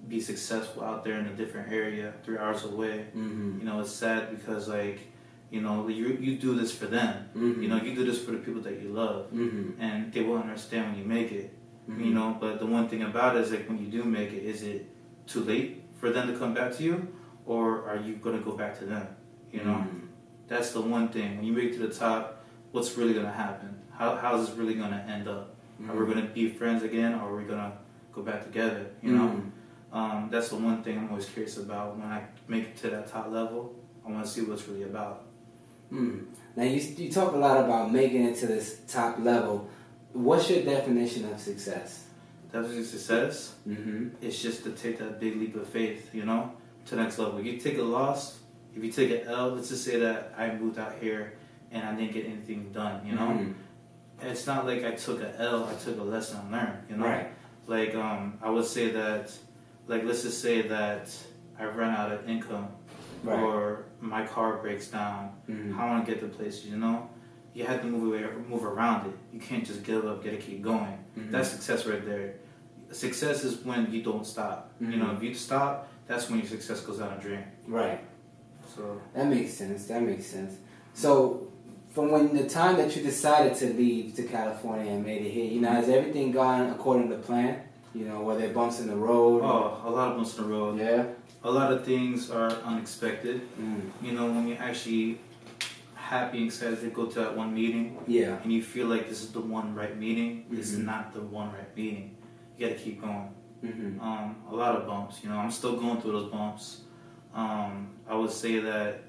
be 0.07 0.19
successful 0.19 0.83
out 0.83 1.03
there 1.03 1.18
in 1.19 1.25
a 1.27 1.36
different 1.42 1.71
area, 1.71 2.13
three 2.24 2.38
hours 2.38 2.63
away. 2.63 3.06
Mm-hmm. 3.15 3.59
You 3.59 3.65
know, 3.65 3.81
it's 3.81 3.92
sad 3.92 4.21
because 4.36 4.68
like, 4.68 5.00
you 5.51 5.62
know, 5.62 5.88
you 5.89 6.07
you 6.27 6.38
do 6.48 6.56
this 6.62 6.71
for 6.80 6.88
them. 6.88 7.13
Mm-hmm. 7.38 7.62
You 7.62 7.69
know, 7.69 7.80
you 7.86 7.94
do 7.94 8.03
this 8.09 8.19
for 8.25 8.31
the 8.31 8.39
people 8.45 8.62
that 8.68 8.81
you 8.81 8.89
love, 9.03 9.21
Mm-hmm. 9.31 9.80
and 9.86 10.12
they 10.13 10.21
will 10.27 10.38
understand 10.45 10.81
when 10.92 10.98
you 11.01 11.06
make 11.18 11.31
it. 11.42 11.48
Mm-hmm. 11.89 12.03
You 12.06 12.12
know, 12.18 12.38
but 12.39 12.53
the 12.59 12.65
one 12.77 12.88
thing 12.89 13.03
about 13.03 13.36
it 13.36 13.42
is 13.44 13.51
like 13.51 13.68
when 13.69 13.77
you 13.83 13.89
do 13.98 14.03
make 14.03 14.31
it, 14.31 14.44
is 14.53 14.63
it 14.63 14.88
too 15.27 15.42
late 15.44 15.83
for 16.00 16.09
them 16.09 16.25
to 16.31 16.33
come 16.42 16.53
back 16.53 16.69
to 16.77 16.83
you, 16.83 16.95
or 17.45 17.63
are 17.89 17.98
you 17.98 18.15
gonna 18.15 18.39
go 18.50 18.53
back 18.63 18.80
to 18.80 18.86
them? 18.86 19.07
You 19.51 19.63
know, 19.65 19.80
Mhm. 19.86 20.07
that's 20.48 20.71
the 20.71 20.81
one 20.98 21.09
thing. 21.09 21.30
When 21.38 21.45
you 21.45 21.53
make 21.53 21.65
it 21.71 21.77
to 21.80 21.88
the 21.88 21.94
top, 21.94 22.41
what's 22.72 22.98
really 22.98 23.14
gonna 23.14 23.32
happen? 23.32 23.80
How 23.98 24.16
how's 24.16 24.48
this 24.48 24.58
really 24.58 24.76
gonna 24.76 25.06
end 25.08 25.28
up? 25.28 25.56
Are 25.90 25.96
we 25.96 26.14
gonna 26.14 26.28
be 26.28 26.50
friends 26.50 26.84
again, 26.84 27.16
or 27.16 27.30
are 27.32 27.36
we 27.38 27.44
gonna 27.44 27.74
go 28.14 28.22
back 28.22 28.44
together? 28.44 28.86
You 29.02 29.14
know, 29.18 29.28
Mhm. 29.30 29.96
um, 29.98 30.30
that's 30.30 30.50
the 30.50 30.58
one 30.58 30.84
thing 30.84 30.98
I'm 31.00 31.10
always 31.10 31.26
curious 31.28 31.58
about. 31.58 31.98
When 31.98 32.08
I 32.08 32.24
make 32.48 32.64
it 32.66 32.78
to 32.78 32.90
that 32.92 33.08
top 33.08 33.32
level, 33.32 33.76
I 34.06 34.12
want 34.12 34.24
to 34.26 34.30
see 34.32 34.42
what's 34.42 34.68
really 34.68 34.84
about. 34.84 35.24
Mm. 35.92 36.26
Now 36.56 36.64
you 36.64 36.80
you 36.98 37.12
talk 37.12 37.34
a 37.34 37.38
lot 37.38 37.64
about 37.66 37.92
making 37.92 38.24
it 38.26 38.36
to 38.38 38.48
this 38.48 38.82
top 38.88 39.20
level. 39.20 39.68
What's 40.14 40.50
your 40.50 40.64
definition 40.64 41.26
of 41.32 41.40
success? 41.40 42.06
Definitely 42.52 42.84
success. 42.84 43.56
Mm-hmm. 43.68 44.10
It's 44.22 44.42
just 44.42 44.64
to 44.66 44.72
take 44.72 44.98
that 45.00 45.20
big 45.20 45.38
leap 45.38 45.56
of 45.56 45.68
faith, 45.68 46.14
you 46.14 46.26
know, 46.26 46.52
to 46.86 46.96
the 46.96 47.02
next 47.02 47.18
level. 47.18 47.40
You 47.42 47.58
take 47.58 47.78
a 47.78 47.84
loss, 47.84 48.40
if 48.76 48.84
you 48.84 48.92
take 48.92 49.10
an 49.12 49.28
L, 49.28 49.50
let's 49.56 49.70
just 49.70 49.84
say 49.86 49.98
that 50.00 50.34
I 50.38 50.54
moved 50.56 50.78
out 50.78 50.94
here 51.02 51.34
and 51.72 51.84
I 51.88 51.96
didn't 51.96 52.14
get 52.14 52.26
anything 52.26 52.72
done, 52.74 53.06
you 53.06 53.14
know. 53.16 53.28
Mhm. 53.30 53.54
It's 54.22 54.46
not 54.46 54.66
like 54.66 54.84
I 54.84 54.92
took 54.92 55.22
a 55.22 55.40
L. 55.40 55.66
I 55.66 55.74
took 55.76 56.00
a 56.00 56.04
lesson 56.04 56.52
learned, 56.52 56.84
you 56.90 56.98
know. 56.98 57.06
Right. 57.06 57.32
Like 57.68 57.96
um, 57.96 58.38
I 58.42 58.50
would 58.50 58.66
say 58.66 58.92
that, 58.92 59.32
like 59.88 60.04
let's 60.04 60.24
just 60.24 60.42
say 60.42 60.68
that 60.68 61.16
I 61.60 61.66
run 61.66 61.90
out 61.96 62.12
of 62.12 62.28
income, 62.30 62.68
Right. 63.24 63.40
or 63.40 63.86
my 64.00 64.26
car 64.26 64.58
breaks 64.58 64.88
down. 64.88 65.32
Mhm. 65.50 65.74
How 65.75 65.88
I 65.88 65.90
want 65.92 66.06
to 66.06 66.12
get 66.12 66.22
to 66.22 66.28
places, 66.28 66.66
you 66.68 66.78
know. 66.78 67.10
You 67.54 67.66
have 67.66 67.82
to 67.82 67.88
move 67.88 68.04
away, 68.08 68.25
move 68.48 68.63
around 68.66 69.08
it. 69.08 69.18
You 69.34 69.40
can't 69.40 69.66
just 69.66 69.84
give 69.84 70.06
up, 70.06 70.24
get 70.24 70.32
to 70.32 70.38
keep 70.38 70.62
going. 70.62 70.98
Mhm. 71.18 71.32
That's 71.32 71.50
success 71.50 71.86
right 71.86 72.04
there. 72.06 72.36
Success 72.92 73.44
is 73.44 73.63
when 73.66 73.92
you 73.92 74.01
don't 74.04 74.25
stop. 74.25 74.72
You 74.80 74.98
know, 74.98 75.06
Mhm. 75.06 75.18
if 75.18 75.24
you 75.24 75.34
stop, 75.34 75.88
that's 76.08 76.30
when 76.30 76.40
your 76.40 76.48
success 76.48 76.82
goes 76.82 77.00
down 77.00 77.13
a 77.18 77.22
drain. 77.22 77.44
right. 77.68 78.00
So 78.75 79.01
That 79.13 79.28
makes 79.28 79.54
sense. 79.54 79.86
That 79.88 80.01
makes 80.04 80.25
sense. 80.25 80.54
So, 80.94 81.48
from 81.91 82.10
when 82.12 82.33
the 82.36 82.48
time 82.48 82.77
that 82.77 82.95
you 82.95 83.01
decided 83.03 83.55
to 83.57 83.74
leave 83.74 84.15
to 84.15 84.24
California 84.24 84.91
and 84.91 85.05
made 85.05 85.21
it 85.25 85.29
here, 85.31 85.45
you 85.45 85.60
know, 85.62 85.69
has 85.71 85.89
everything 85.89 86.31
gone 86.31 86.69
according 86.69 87.10
to 87.10 87.17
plan? 87.17 87.62
You 87.93 88.05
know, 88.05 88.21
were 88.21 88.38
there 88.38 88.50
bumps 88.53 88.79
in 88.79 88.88
the 88.88 88.95
road? 88.95 89.41
oh, 89.43 89.81
a 89.86 89.89
lot 89.89 90.10
of 90.12 90.15
bumps 90.17 90.38
in 90.38 90.43
the 90.43 90.50
road. 90.50 90.79
yeah. 90.79 91.05
A 91.43 91.50
lot 91.51 91.74
of 91.74 91.83
things 91.83 92.29
are 92.29 92.51
unexpected. 92.51 93.41
Mm. 93.60 93.89
You 94.01 94.12
know, 94.13 94.27
when 94.27 94.48
you're 94.48 94.62
actually 94.62 95.19
happy 95.95 96.38
and 96.38 96.48
excited 96.48 96.79
to 96.81 96.88
go 96.89 97.07
to 97.07 97.19
that 97.19 97.36
one 97.36 97.53
meeting, 97.53 97.98
Yeah. 98.07 98.38
and 98.43 98.53
you 98.53 98.62
feel 98.62 98.88
like 98.88 99.10
this 99.10 99.21
is 99.24 99.31
the 99.31 99.39
one 99.41 99.74
right 99.74 99.98
meeting, 99.98 100.45
it's 100.51 100.71
Mhm. 100.74 100.86
not 100.86 101.13
the 101.13 101.21
one 101.21 101.51
right 101.51 101.75
meeting. 101.75 102.15
You 102.57 102.67
got 102.67 102.77
to 102.77 102.81
keep 102.83 103.01
going. 103.01 103.29
Mm-hmm. 103.65 104.00
Um, 104.01 104.36
a 104.51 104.55
lot 104.55 104.75
of 104.75 104.86
bumps. 104.88 105.24
You 105.24 105.29
know, 105.29 105.38
I'm 105.38 105.51
still 105.51 105.75
going 105.77 106.00
through 106.00 106.12
those 106.13 106.31
bumps. 106.31 106.81
Um, 107.33 107.88
I 108.07 108.15
would 108.15 108.31
say 108.31 108.60
that 108.60 109.03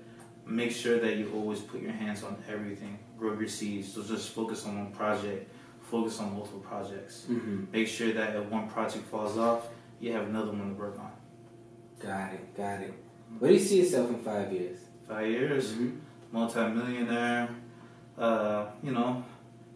make 0.47 0.73
sure 0.73 0.99
that 0.99 1.17
you 1.17 1.31
always 1.35 1.61
put 1.61 1.81
your 1.81 1.93
hands 1.93 2.23
on 2.23 2.37
everything. 2.49 2.99
Grow 3.19 3.35
your 3.39 3.49
seeds. 3.49 3.93
So 3.93 4.03
just 4.03 4.31
focus 4.31 4.67
on 4.67 4.79
one 4.79 4.93
project. 4.93 5.51
Focus 5.83 6.19
on 6.21 6.33
multiple 6.35 6.61
projects. 6.61 7.27
Mm-hmm. 7.31 7.65
Make 7.73 7.87
sure 7.89 8.13
that 8.13 8.35
if 8.37 8.45
one 8.47 8.69
project 8.69 9.05
falls 9.07 9.37
off, 9.39 9.69
you 10.01 10.13
have 10.13 10.27
another 10.29 10.49
one 10.51 10.69
to 10.69 10.75
work 10.75 10.99
on. 10.99 11.11
Got 12.01 12.33
it. 12.35 12.57
Got 12.57 12.81
it. 12.81 12.95
Where 13.39 13.51
do 13.51 13.57
you 13.57 13.63
see 13.63 13.81
yourself 13.81 14.11
in 14.11 14.19
five 14.19 14.53
years? 14.53 14.79
Five 15.09 15.27
years, 15.29 15.73
Mhm. 15.73 15.99
multi-millionaire. 16.33 17.49
Uh, 18.19 18.67
you 18.83 18.93
know, 18.93 19.25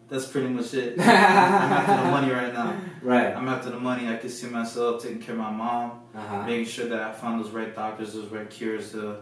that's 0.09 0.27
pretty 0.27 0.47
much 0.49 0.73
it. 0.73 0.93
I'm 0.99 1.07
after 1.09 2.03
the 2.03 2.11
money 2.11 2.31
right 2.31 2.53
now. 2.53 2.79
Right. 3.01 3.35
I'm 3.35 3.47
after 3.47 3.69
the 3.69 3.79
money. 3.79 4.07
I 4.09 4.17
can 4.17 4.29
see 4.29 4.47
myself 4.47 5.01
taking 5.03 5.19
care 5.21 5.35
of 5.35 5.41
my 5.41 5.51
mom. 5.51 6.01
Uh-huh. 6.15 6.43
making 6.47 6.65
sure 6.65 6.87
that 6.87 6.99
I 7.01 7.11
find 7.11 7.39
those 7.43 7.51
right 7.51 7.75
doctors, 7.75 8.13
those 8.13 8.31
right 8.31 8.49
cures 8.49 8.91
to 8.93 9.17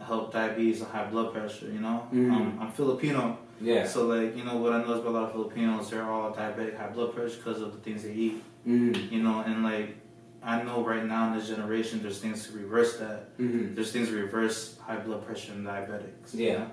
help 0.00 0.32
diabetes 0.32 0.80
and 0.82 0.90
high 0.90 1.06
blood 1.06 1.32
pressure. 1.32 1.66
You 1.66 1.80
know, 1.80 2.06
Mhm. 2.12 2.30
um, 2.32 2.58
I'm 2.60 2.72
Filipino, 2.72 3.38
Yeah. 3.60 3.86
so 3.86 4.06
like 4.06 4.36
you 4.36 4.44
know 4.44 4.56
what 4.58 4.72
I 4.72 4.82
know 4.84 4.92
about 4.94 5.06
a 5.06 5.10
lot 5.10 5.22
of 5.24 5.32
Filipinos, 5.32 5.90
they're 5.90 6.02
all 6.04 6.32
diabetic, 6.32 6.76
high 6.76 6.88
blood 6.88 7.14
pressure 7.14 7.36
because 7.38 7.60
of 7.62 7.72
the 7.72 7.78
things 7.78 8.02
they 8.02 8.12
eat. 8.12 8.42
Mm-hmm. 8.66 9.12
You 9.14 9.22
know, 9.22 9.40
and 9.40 9.62
like 9.62 9.96
I 10.42 10.62
know 10.62 10.84
right 10.84 11.04
now 11.04 11.28
in 11.32 11.38
this 11.38 11.48
generation, 11.48 12.00
there's 12.02 12.20
things 12.20 12.46
to 12.46 12.56
reverse 12.56 12.98
that. 12.98 13.30
hmm 13.36 13.74
There's 13.74 13.90
things 13.92 14.08
to 14.08 14.16
reverse 14.16 14.78
high 14.78 14.96
blood 14.98 15.24
pressure 15.26 15.52
and 15.52 15.66
diabetics. 15.66 16.34
you 16.34 16.46
Yeah. 16.46 16.58
know? 16.58 16.70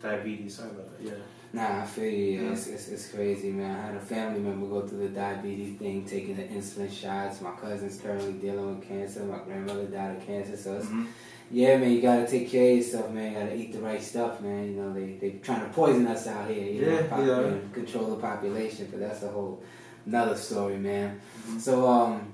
Diabetes, 0.00 0.56
that. 0.58 0.68
Yeah. 1.02 1.12
Nah, 1.52 1.82
I 1.82 1.84
feel 1.84 2.04
you. 2.12 2.42
Yeah. 2.42 2.52
It's, 2.52 2.68
it's, 2.68 2.88
it's 2.88 3.08
crazy, 3.08 3.50
man. 3.50 3.76
I 3.76 3.86
had 3.86 3.94
a 3.96 4.00
family 4.00 4.38
member 4.40 4.66
go 4.66 4.86
through 4.86 4.98
the 5.00 5.08
diabetes 5.08 5.76
thing, 5.78 6.04
taking 6.04 6.36
the 6.36 6.44
insulin 6.44 6.90
shots. 6.92 7.40
My 7.40 7.50
cousin's 7.52 8.00
currently 8.00 8.34
dealing 8.34 8.76
with 8.78 8.86
cancer. 8.88 9.24
My 9.24 9.38
grandmother 9.38 9.86
died 9.86 10.16
of 10.18 10.24
cancer. 10.26 10.56
So, 10.56 10.76
it's, 10.76 10.86
Mhm. 10.86 11.06
yeah, 11.50 11.76
man, 11.76 11.90
you 11.90 12.00
gotta 12.00 12.24
take 12.26 12.48
care 12.48 12.70
of 12.70 12.76
yourself, 12.78 13.10
man. 13.10 13.32
You 13.32 13.38
gotta 13.40 13.56
eat 13.56 13.72
the 13.72 13.80
right 13.80 14.00
stuff, 14.00 14.40
man. 14.40 14.66
You 14.68 14.74
know, 14.80 14.92
they 14.92 15.14
they 15.20 15.30
trying 15.42 15.62
to 15.66 15.72
poison 15.72 16.06
us 16.06 16.28
out 16.28 16.48
here. 16.48 16.64
You 16.72 16.86
know, 16.86 16.92
Yeah, 16.92 17.06
pop- 17.08 17.26
yeah. 17.26 17.52
control 17.72 18.06
the 18.10 18.16
population, 18.16 18.86
but 18.90 19.00
that's 19.00 19.22
a 19.24 19.28
whole 19.28 19.60
another 20.06 20.36
story, 20.36 20.78
man. 20.78 21.20
Mhm. 21.48 21.60
So, 21.60 21.84
um, 21.88 22.32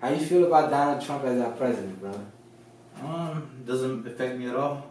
how 0.00 0.10
you 0.10 0.24
feel 0.24 0.44
about 0.46 0.70
Donald 0.70 1.04
Trump 1.04 1.24
as 1.24 1.40
our 1.40 1.50
president, 1.52 2.00
brother? 2.00 2.24
Um, 3.02 3.50
doesn't 3.66 4.06
affect 4.06 4.38
me 4.38 4.46
at 4.48 4.54
all. 4.54 4.84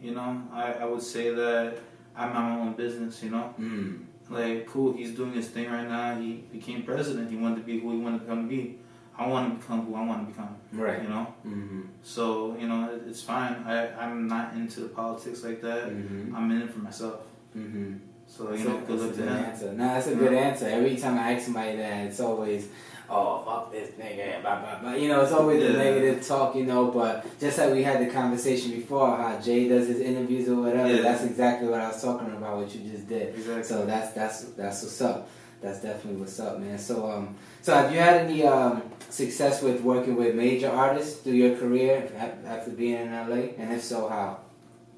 You 0.00 0.14
know, 0.14 0.42
I, 0.52 0.72
I 0.72 0.84
would 0.84 1.00
say 1.02 1.32
that 1.32 1.78
I'm 2.16 2.32
my 2.34 2.58
own 2.60 2.74
business, 2.74 3.22
you 3.22 3.30
know? 3.30 3.54
Mm. 3.60 4.04
Like, 4.28 4.66
cool, 4.66 4.92
he's 4.94 5.14
doing 5.14 5.32
his 5.32 5.48
thing 5.48 5.70
right 5.70 5.86
now. 5.88 6.18
He 6.18 6.44
became 6.52 6.82
president. 6.84 7.30
He 7.30 7.36
wanted 7.36 7.56
to 7.56 7.62
be 7.62 7.80
who 7.80 7.92
he 7.92 7.98
wanted 7.98 8.18
to 8.20 8.24
become 8.24 8.48
to 8.48 8.48
be. 8.48 8.78
I 9.18 9.26
want 9.28 9.52
to 9.54 9.60
become 9.60 9.84
who 9.86 9.94
I 9.94 10.06
want 10.06 10.26
to 10.26 10.32
become, 10.32 10.56
Right. 10.72 11.02
you 11.02 11.08
know? 11.08 11.26
Mm-hmm. 11.46 11.82
So, 12.02 12.56
you 12.58 12.66
know, 12.66 12.90
it, 12.94 13.02
it's 13.06 13.22
fine. 13.22 13.62
I, 13.66 13.92
I'm 14.02 14.26
not 14.26 14.54
into 14.54 14.80
the 14.80 14.88
politics 14.88 15.44
like 15.44 15.60
that. 15.62 15.90
Mm-hmm. 15.90 16.34
I'm 16.34 16.50
in 16.50 16.62
it 16.62 16.70
for 16.72 16.78
myself. 16.78 17.20
Mm-hmm. 17.56 17.94
So, 18.26 18.52
you 18.54 18.64
know, 18.64 18.78
good 18.78 18.98
luck 19.00 19.08
that's 19.10 19.16
to 19.18 19.22
a 19.22 19.26
good 19.26 19.36
him. 19.36 19.44
answer. 19.44 19.72
No, 19.72 19.84
that's 19.84 20.06
a 20.06 20.14
good 20.14 20.32
answer. 20.32 20.66
Every 20.66 20.96
time 20.96 21.18
I 21.18 21.32
ask 21.34 21.44
somebody 21.44 21.76
that, 21.76 22.06
it's 22.06 22.20
always, 22.20 22.68
oh, 23.10 23.42
fuck 23.44 23.72
this 23.72 23.90
nigga, 23.92 24.40
blah, 24.42 24.60
blah, 24.60 24.78
blah. 24.80 24.94
You 24.94 25.08
know, 25.08 25.20
it's 25.22 25.32
always 25.32 25.62
the 25.62 25.72
negative 25.74 26.26
talk, 26.26 26.54
you 26.56 26.64
know, 26.64 26.90
but 26.90 27.26
just 27.40 27.58
like 27.58 27.72
we 27.72 27.82
had 27.82 28.00
the 28.06 28.10
conversation 28.12 28.70
before, 28.72 29.16
how 29.16 29.38
Jay 29.40 29.68
does 29.68 29.88
his 29.88 30.00
interviews 30.00 30.48
or 30.48 30.56
whatever, 30.62 30.88
Yeah. 30.94 31.02
that's 31.02 31.24
exactly 31.24 31.68
what 31.68 31.80
I 31.80 31.88
was 31.88 32.02
talking 32.02 32.28
about, 32.32 32.56
what 32.58 32.74
you 32.74 32.88
just 32.90 33.08
did. 33.08 33.34
Exactly. 33.34 33.62
So 33.64 33.84
that's 33.86 34.12
that's 34.12 34.44
that's 34.56 34.82
what's 34.82 35.00
up. 35.00 35.28
That's 35.60 35.80
definitely 35.80 36.20
what's 36.20 36.40
up, 36.40 36.58
man. 36.58 36.78
So 36.78 37.08
um, 37.10 37.36
so 37.60 37.72
have 37.74 37.92
you 37.92 37.98
had 38.00 38.22
any 38.26 38.44
um 38.44 38.82
success 39.10 39.62
with 39.62 39.80
working 39.82 40.16
with 40.16 40.34
major 40.34 40.68
artists 40.70 41.20
through 41.20 41.34
your 41.34 41.56
career 41.56 42.10
after 42.46 42.70
being 42.70 42.96
in 42.96 43.12
LA? 43.12 43.52
And 43.58 43.72
if 43.72 43.82
so, 43.84 44.08
how? 44.08 44.38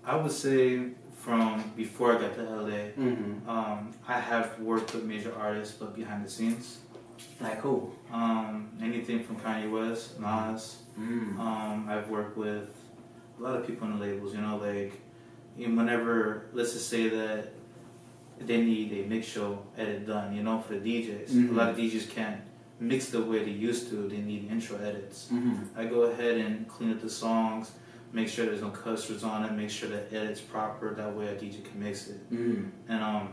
I 0.07 0.17
would 0.17 0.33
say 0.33 0.89
from 1.19 1.73
before 1.77 2.17
I 2.17 2.21
got 2.21 2.35
to 2.37 2.43
LA, 2.43 2.71
Mm-hmm. 2.97 3.49
um, 3.49 3.93
I 4.09 4.21
have 4.21 4.59
worked 4.61 4.95
with 4.95 5.05
major 5.05 5.35
artists, 5.39 5.75
but 5.77 5.95
behind 5.95 6.25
the 6.25 6.31
scenes. 6.31 6.79
Like 7.41 7.61
who? 7.61 7.91
Um, 8.13 8.71
anything 8.83 9.23
from 9.23 9.37
Kanye 9.37 9.71
West, 9.71 10.21
Nas. 10.21 10.79
Mm. 10.99 11.39
Um, 11.39 11.87
I've 11.89 12.09
worked 12.09 12.37
with 12.37 12.69
a 13.39 13.43
lot 13.43 13.57
of 13.57 13.67
people 13.67 13.87
in 13.89 13.99
the 13.99 14.05
labels. 14.07 14.35
You 14.35 14.41
know, 14.41 14.57
like 14.57 15.01
you 15.57 15.69
know, 15.69 15.77
whenever 15.77 16.47
let's 16.53 16.73
just 16.73 16.89
say 16.89 17.09
that 17.09 17.53
they 18.41 18.61
need 18.63 18.93
a 18.93 19.09
mix 19.09 19.27
show 19.27 19.59
edit 19.77 20.07
done. 20.07 20.35
You 20.35 20.43
know, 20.43 20.61
for 20.61 20.75
the 20.75 20.81
DJs, 20.81 21.31
Mhm. 21.31 21.51
a 21.51 21.53
lot 21.53 21.69
of 21.71 21.77
DJs 21.77 22.11
can't 22.11 22.41
mix 22.81 23.11
the 23.11 23.23
way 23.23 23.45
they 23.45 23.51
used 23.53 23.89
to. 23.91 24.09
They 24.09 24.19
need 24.19 24.51
intro 24.51 24.77
edits. 24.79 25.29
Mm-hmm. 25.33 25.79
I 25.79 25.85
go 25.85 26.03
ahead 26.03 26.39
and 26.39 26.67
clean 26.69 26.91
up 26.93 27.01
the 27.01 27.09
songs, 27.11 27.71
make 28.13 28.29
sure 28.29 28.47
there's 28.47 28.61
no 28.63 28.71
cuss 28.71 29.09
words 29.09 29.23
on 29.23 29.45
it, 29.45 29.53
make 29.53 29.71
sure 29.71 29.89
the 29.89 30.03
edit's 30.13 30.41
proper. 30.41 30.93
That 30.95 31.15
way 31.15 31.29
a 31.29 31.35
DJ 31.37 31.63
can 31.65 31.81
mix 31.83 32.09
it. 32.09 32.31
Mm-hmm. 32.33 32.65
And 32.89 33.03
um, 33.03 33.29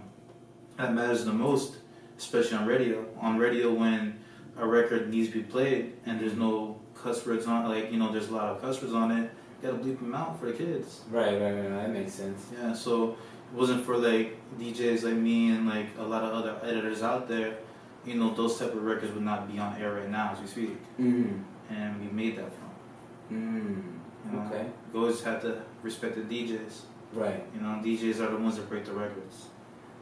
that 0.78 0.94
matters 0.94 1.26
the 1.26 1.34
most, 1.34 1.78
especially 2.22 2.58
on 2.58 2.66
radio. 2.68 3.06
On 3.20 3.38
radio, 3.38 3.74
when 3.74 4.20
a 4.58 4.66
record 4.68 5.10
needs 5.10 5.30
to 5.30 5.36
be 5.36 5.44
played 5.44 5.94
and 6.06 6.20
there's 6.20 6.36
no 6.36 6.80
cuss 6.96 7.26
words 7.26 7.48
on, 7.48 7.68
like 7.68 7.92
you 7.92 7.98
know, 7.98 8.12
there's 8.12 8.30
a 8.30 8.34
lot 8.34 8.50
of 8.50 8.62
cuss 8.62 8.82
words 8.82 8.94
on 8.94 9.12
it. 9.12 9.32
You 9.62 9.70
gotta 9.72 9.84
bleep 9.84 10.00
them 10.00 10.14
out 10.16 10.40
for 10.40 10.46
the 10.48 10.54
kids. 10.54 11.02
Right, 11.10 11.40
right, 11.42 11.54
right. 11.54 11.70
That 11.70 11.90
makes 11.92 12.14
sense. 12.14 12.48
Yeah, 12.54 12.74
so 12.74 13.12
it 13.52 13.58
wasn't 13.58 13.86
for 13.86 13.98
like 13.98 14.38
DJs 14.60 15.04
like 15.04 15.16
me 15.16 15.50
and 15.52 15.68
like 15.68 15.88
a 15.98 16.04
lot 16.04 16.24
of 16.24 16.34
other 16.34 16.58
editors 16.64 17.02
out 17.02 17.28
there. 17.28 17.58
You 18.06 18.16
know, 18.16 18.34
those 18.34 18.58
type 18.58 18.74
of 18.74 18.82
records 18.84 19.14
would 19.14 19.24
not 19.24 19.52
be 19.52 19.60
on 19.60 19.80
air 19.80 19.94
right 19.94 20.10
now 20.10 20.32
as 20.34 20.40
we 20.42 20.48
speak, 20.48 20.78
Mm-hmm. 21.00 21.74
and 21.74 22.02
we 22.02 22.08
made 22.12 22.38
that 22.38 22.50
from. 22.58 22.70
Mm. 23.32 23.84
You 24.26 24.38
know, 24.38 24.46
Okay. 24.48 24.66
you 24.94 25.00
always 25.00 25.22
have 25.24 25.42
to 25.44 25.62
respect 25.84 26.16
the 26.16 26.22
DJs. 26.22 26.82
Right. 27.14 27.44
You 27.54 27.62
know, 27.62 27.80
DJs 27.84 28.20
are 28.22 28.32
the 28.32 28.38
ones 28.38 28.56
that 28.58 28.68
break 28.70 28.86
the 28.86 28.94
records. 28.94 29.48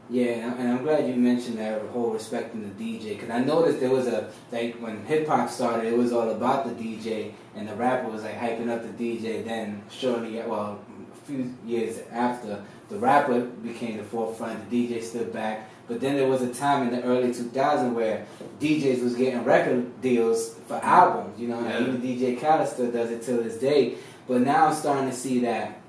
Yeah, 0.09 0.55
and 0.57 0.67
I'm 0.69 0.83
glad 0.83 1.07
you 1.07 1.13
mentioned 1.15 1.59
that 1.59 1.81
whole 1.89 2.09
respecting 2.11 2.63
the 2.63 2.83
DJ 2.83 3.09
because 3.09 3.29
I 3.29 3.39
noticed 3.43 3.79
there 3.79 3.91
was 3.91 4.07
a 4.07 4.31
like 4.51 4.75
when 4.77 5.05
hip 5.05 5.27
hop 5.27 5.49
started, 5.49 5.85
it 5.93 5.97
was 5.97 6.11
all 6.11 6.29
about 6.31 6.65
the 6.65 6.83
DJ, 6.83 7.31
and 7.55 7.67
the 7.67 7.75
rapper 7.75 8.09
was 8.09 8.23
like 8.23 8.39
hyping 8.39 8.69
up 8.69 8.81
the 8.81 8.89
DJ. 9.03 9.45
Then 9.45 9.83
shortly, 9.91 10.37
well, 10.37 10.79
a 11.13 11.25
few 11.27 11.53
years 11.63 11.99
after, 12.11 12.63
the 12.89 12.97
rapper 12.97 13.41
became 13.41 13.97
the 13.97 14.03
forefront. 14.03 14.67
The 14.71 14.89
DJ 14.89 15.03
stood 15.03 15.31
back. 15.31 15.69
But 15.87 16.01
then 16.01 16.15
there 16.15 16.27
was 16.27 16.41
a 16.43 16.53
time 16.53 16.87
in 16.87 16.95
the 16.95 17.03
early 17.03 17.29
2000s 17.29 17.93
where 17.93 18.25
DJs 18.59 19.03
was 19.03 19.15
getting 19.15 19.43
record 19.43 20.01
deals 20.01 20.55
for 20.67 20.75
albums. 20.83 21.39
You 21.39 21.47
know, 21.49 21.61
Yeah. 21.63 21.81
even 21.81 21.99
DJ 22.01 22.39
Khaled 22.39 22.67
still 22.67 22.91
does 22.91 23.09
it 23.11 23.23
till 23.23 23.41
this 23.43 23.57
day. 23.57 23.95
But 24.27 24.41
now 24.41 24.67
I'm 24.67 24.73
starting 24.75 25.09
to 25.09 25.15
see 25.15 25.39
that 25.41 25.79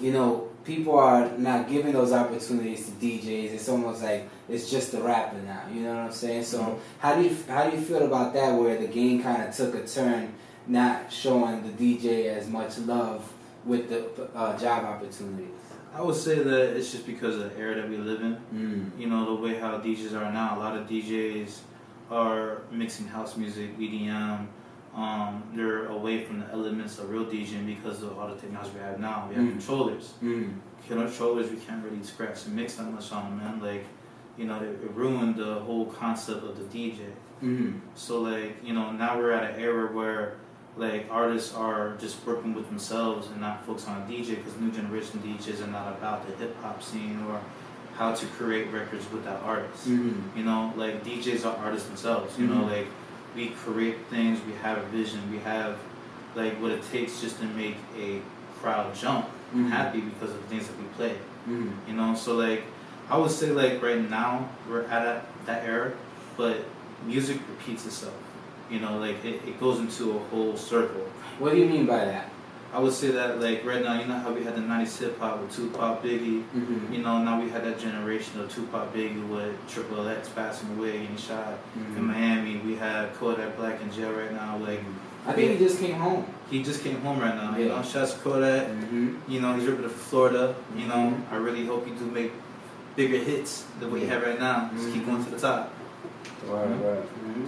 you 0.00 0.12
know, 0.12 0.48
people 0.64 0.98
are 0.98 1.28
not 1.38 1.68
giving 1.68 1.92
those 1.92 2.12
opportunities 2.12 2.86
to 2.86 2.92
DJs. 2.92 3.52
It's 3.52 3.68
almost 3.68 4.02
like 4.02 4.28
it's 4.48 4.70
just 4.70 4.92
the 4.92 5.00
rapper 5.02 5.38
now. 5.38 5.62
You 5.72 5.82
know 5.82 5.90
what 5.94 6.04
I'm 6.06 6.12
saying? 6.12 6.44
So 6.44 6.58
Mhm. 6.60 6.78
how 6.98 7.14
do 7.16 7.22
you 7.22 7.36
how 7.48 7.68
do 7.68 7.76
you 7.76 7.82
feel 7.82 8.02
about 8.04 8.32
that? 8.34 8.54
Where 8.58 8.76
the 8.78 8.86
game 8.86 9.22
kind 9.22 9.42
of 9.42 9.54
took 9.54 9.74
a 9.74 9.86
turn, 9.86 10.32
not 10.66 11.12
showing 11.12 11.62
the 11.62 11.70
DJ 11.70 12.28
as 12.28 12.48
much 12.48 12.78
love 12.78 13.30
with 13.64 13.88
the 13.88 14.04
uh, 14.36 14.56
job 14.58 14.84
opportunities. 14.84 15.48
I 15.94 16.00
would 16.00 16.16
say 16.16 16.36
that 16.42 16.76
it's 16.76 16.90
just 16.90 17.06
because 17.06 17.36
of 17.36 17.52
the 17.52 17.58
era 17.60 17.74
that 17.76 17.88
we 17.88 17.96
live 17.98 18.22
in. 18.22 18.36
Mm. 18.54 18.98
You 19.00 19.08
know, 19.08 19.36
the 19.36 19.42
way 19.42 19.54
how 19.58 19.78
DJs 19.78 20.14
are 20.14 20.32
now. 20.32 20.56
A 20.56 20.58
lot 20.58 20.76
of 20.76 20.88
DJs 20.88 21.58
are 22.10 22.62
mixing 22.70 23.06
house 23.08 23.36
music, 23.36 23.78
EDM. 23.78 24.46
Um, 24.94 25.42
they're 25.54 25.86
away 25.86 26.24
from 26.24 26.40
the 26.40 26.46
elements 26.52 26.98
of 26.98 27.08
real 27.10 27.24
DJing 27.24 27.66
because 27.66 28.02
of 28.02 28.18
all 28.18 28.28
the 28.28 28.34
technology 28.36 28.72
we 28.74 28.80
have 28.80 29.00
now. 29.00 29.26
We 29.28 29.36
have 29.36 29.44
Mm. 29.44 29.50
controllers. 29.52 30.12
Mm. 30.22 30.54
Controllers, 30.86 31.50
we 31.50 31.56
can't 31.56 31.82
really 31.82 32.02
scratch 32.02 32.44
and 32.46 32.54
mix 32.54 32.74
that 32.74 32.90
much 32.92 33.10
on 33.12 33.22
them, 33.24 33.38
man. 33.38 33.60
Like, 33.62 33.86
you 34.36 34.44
know, 34.44 34.56
it, 34.56 34.80
it 34.84 34.90
ruined 34.94 35.36
the 35.36 35.54
whole 35.60 35.86
concept 35.86 36.44
of 36.44 36.56
the 36.58 36.64
DJ. 36.64 37.06
Mm. 37.42 37.80
So 37.94 38.20
like 38.20 38.56
you 38.62 38.72
know 38.74 38.92
now 38.92 39.18
we're 39.18 39.32
at 39.32 39.54
an 39.54 39.60
era 39.60 39.90
where 39.92 40.34
like 40.76 41.06
artists 41.10 41.52
are 41.54 41.96
just 41.98 42.24
working 42.26 42.54
with 42.54 42.68
themselves 42.68 43.26
and 43.28 43.40
not 43.40 43.66
focused 43.66 43.88
on 43.88 44.00
a 44.02 44.04
DJ 44.06 44.36
because 44.36 44.56
new 44.58 44.70
generation 44.70 45.20
DJs 45.24 45.62
are 45.64 45.66
not 45.70 45.88
about 45.98 46.26
the 46.26 46.34
hip 46.36 46.54
hop 46.62 46.82
scene 46.82 47.18
or 47.28 47.40
how 47.96 48.14
to 48.14 48.26
create 48.38 48.70
records 48.72 49.10
with 49.10 49.24
that 49.24 49.40
artist. 49.42 49.88
Mm. 49.88 50.22
You 50.36 50.44
know, 50.44 50.72
like 50.76 51.02
DJs 51.04 51.44
are 51.44 51.56
artists 51.56 51.88
themselves. 51.88 52.38
You 52.38 52.46
know, 52.46 52.62
Mhm. 52.62 52.70
like 52.70 52.86
we 53.34 53.48
create 53.48 53.96
things, 54.10 54.38
we 54.46 54.52
have 54.62 54.78
a 54.78 54.82
vision, 54.86 55.20
we 55.30 55.38
have 55.38 55.76
like 56.34 56.54
what 56.62 56.70
it 56.72 56.82
takes 56.90 57.20
just 57.20 57.38
to 57.40 57.44
make 57.46 57.76
a 57.98 58.20
crowd 58.60 58.94
jump 58.94 59.26
Mhm. 59.54 59.68
happy 59.70 60.00
because 60.00 60.30
of 60.30 60.40
the 60.42 60.48
things 60.48 60.66
that 60.66 60.76
we 60.78 60.84
play. 60.96 61.14
Mm. 61.48 61.72
You 61.88 61.94
know, 61.94 62.14
so 62.14 62.34
like 62.36 62.64
I 63.10 63.18
would 63.18 63.30
say 63.30 63.50
like 63.50 63.82
right 63.82 64.08
now 64.08 64.48
we're 64.68 64.84
at 64.84 65.02
a, 65.06 65.22
that 65.46 65.64
era, 65.66 65.92
but 66.36 66.64
music 67.06 67.38
repeats 67.50 67.84
itself. 67.84 68.14
You 68.70 68.80
know, 68.80 68.96
like 68.98 69.22
it, 69.24 69.42
it 69.46 69.60
goes 69.60 69.78
into 69.80 70.12
a 70.16 70.18
whole 70.30 70.56
circle. 70.56 71.04
What 71.38 71.52
do 71.52 71.58
you 71.58 71.66
mean 71.66 71.84
by 71.86 72.04
that? 72.06 72.30
I 72.72 72.78
would 72.78 72.94
say 72.94 73.10
that 73.10 73.38
like 73.40 73.64
right 73.66 73.82
now, 73.84 74.00
you 74.00 74.06
know 74.06 74.18
how 74.18 74.32
we 74.32 74.42
had 74.44 74.54
the 74.56 74.62
'90s 74.62 74.98
hip 74.98 75.18
hop 75.20 75.40
with 75.40 75.54
Tupac, 75.54 76.02
Biggie. 76.02 76.42
Mm-hmm. 76.56 76.92
You 76.92 77.02
know, 77.02 77.22
now 77.22 77.38
we 77.40 77.50
had 77.50 77.64
that 77.64 77.78
generation 77.78 78.40
of 78.40 78.50
Tupac, 78.54 78.94
Biggie 78.94 79.28
with 79.28 79.54
Triple 79.68 80.08
X 80.08 80.28
passing 80.30 80.70
away, 80.78 81.00
getting 81.02 81.16
shot 81.16 81.58
Mm-hmm. 81.78 81.96
in 81.98 82.04
Miami. 82.06 82.56
We 82.64 82.76
have 82.76 83.12
Kodak 83.18 83.56
Black 83.58 83.80
in 83.82 83.92
jail 83.92 84.12
right 84.12 84.32
now. 84.32 84.56
Like 84.56 84.80
I 85.26 85.32
think 85.34 85.52
he 85.52 85.58
just 85.58 85.78
came 85.80 85.94
home. 85.96 86.24
he 86.50 86.62
just 86.62 86.82
came 86.82 87.00
home 87.02 87.20
right 87.20 87.34
now. 87.34 87.56
You 87.56 87.66
Yeah. 87.66 87.76
know, 87.76 87.82
shouts 87.82 88.14
to 88.14 88.20
Kodak. 88.20 88.68
Mm-hmm. 88.68 89.16
You 89.28 89.40
know, 89.40 89.54
he's 89.54 89.66
ripping 89.66 89.84
it 89.84 89.90
for 89.90 89.98
Florida. 90.10 90.54
You 90.76 90.86
know, 90.86 91.12
Mhm. 91.12 91.32
I 91.32 91.36
really 91.36 91.66
hope 91.66 91.86
you 91.86 91.94
do 91.94 92.06
make 92.06 92.32
bigger 92.96 93.18
hits 93.18 93.64
than 93.80 93.90
what 93.90 94.00
you 94.00 94.06
have 94.06 94.22
right 94.22 94.38
now. 94.40 94.70
Just 94.74 94.92
keep 94.92 95.04
going 95.06 95.22
to 95.24 95.30
the 95.30 95.38
top. 95.38 95.72
Right, 96.48 96.64
right. 96.68 97.04
Mm-hmm. 97.04 97.46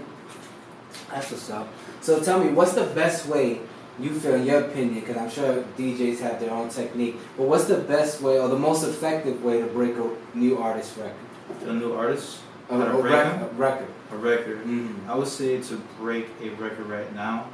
That's 1.11 1.31
what's 1.31 1.50
up. 1.50 1.69
So 2.00 2.21
tell 2.23 2.43
me, 2.45 2.50
what's 2.52 2.73
the 2.75 2.85
best 2.85 3.26
way 3.26 3.61
you 4.00 4.10
feel, 4.18 4.34
in 4.34 4.46
your 4.46 4.60
opinion? 4.64 5.00
Because 5.00 5.16
I'm 5.16 5.30
sure 5.30 5.64
DJs 5.78 6.20
have 6.20 6.40
their 6.40 6.50
own 6.50 6.68
technique. 6.68 7.16
But 7.36 7.46
what's 7.46 7.64
the 7.66 7.78
best 7.78 8.20
way 8.20 8.40
or 8.40 8.48
the 8.48 8.58
most 8.58 8.82
effective 8.84 9.42
way 9.42 9.60
to 9.60 9.66
break 9.66 9.96
a 9.96 10.10
new 10.36 10.58
artist 10.58 10.96
record? 10.96 11.68
A 11.68 11.72
new 11.72 11.92
artist, 11.94 12.40
A, 12.70 12.78
a 12.80 13.00
break 13.00 13.12
rec- 13.12 13.40
a 13.42 13.54
record. 13.54 13.88
a 14.12 14.16
record. 14.16 14.58
Mm-hmm. 14.64 15.10
I 15.10 15.14
would 15.14 15.28
say 15.28 15.60
to 15.60 15.76
break 15.98 16.26
a 16.42 16.48
record 16.50 16.86
right 16.86 17.14
now, 17.14 17.48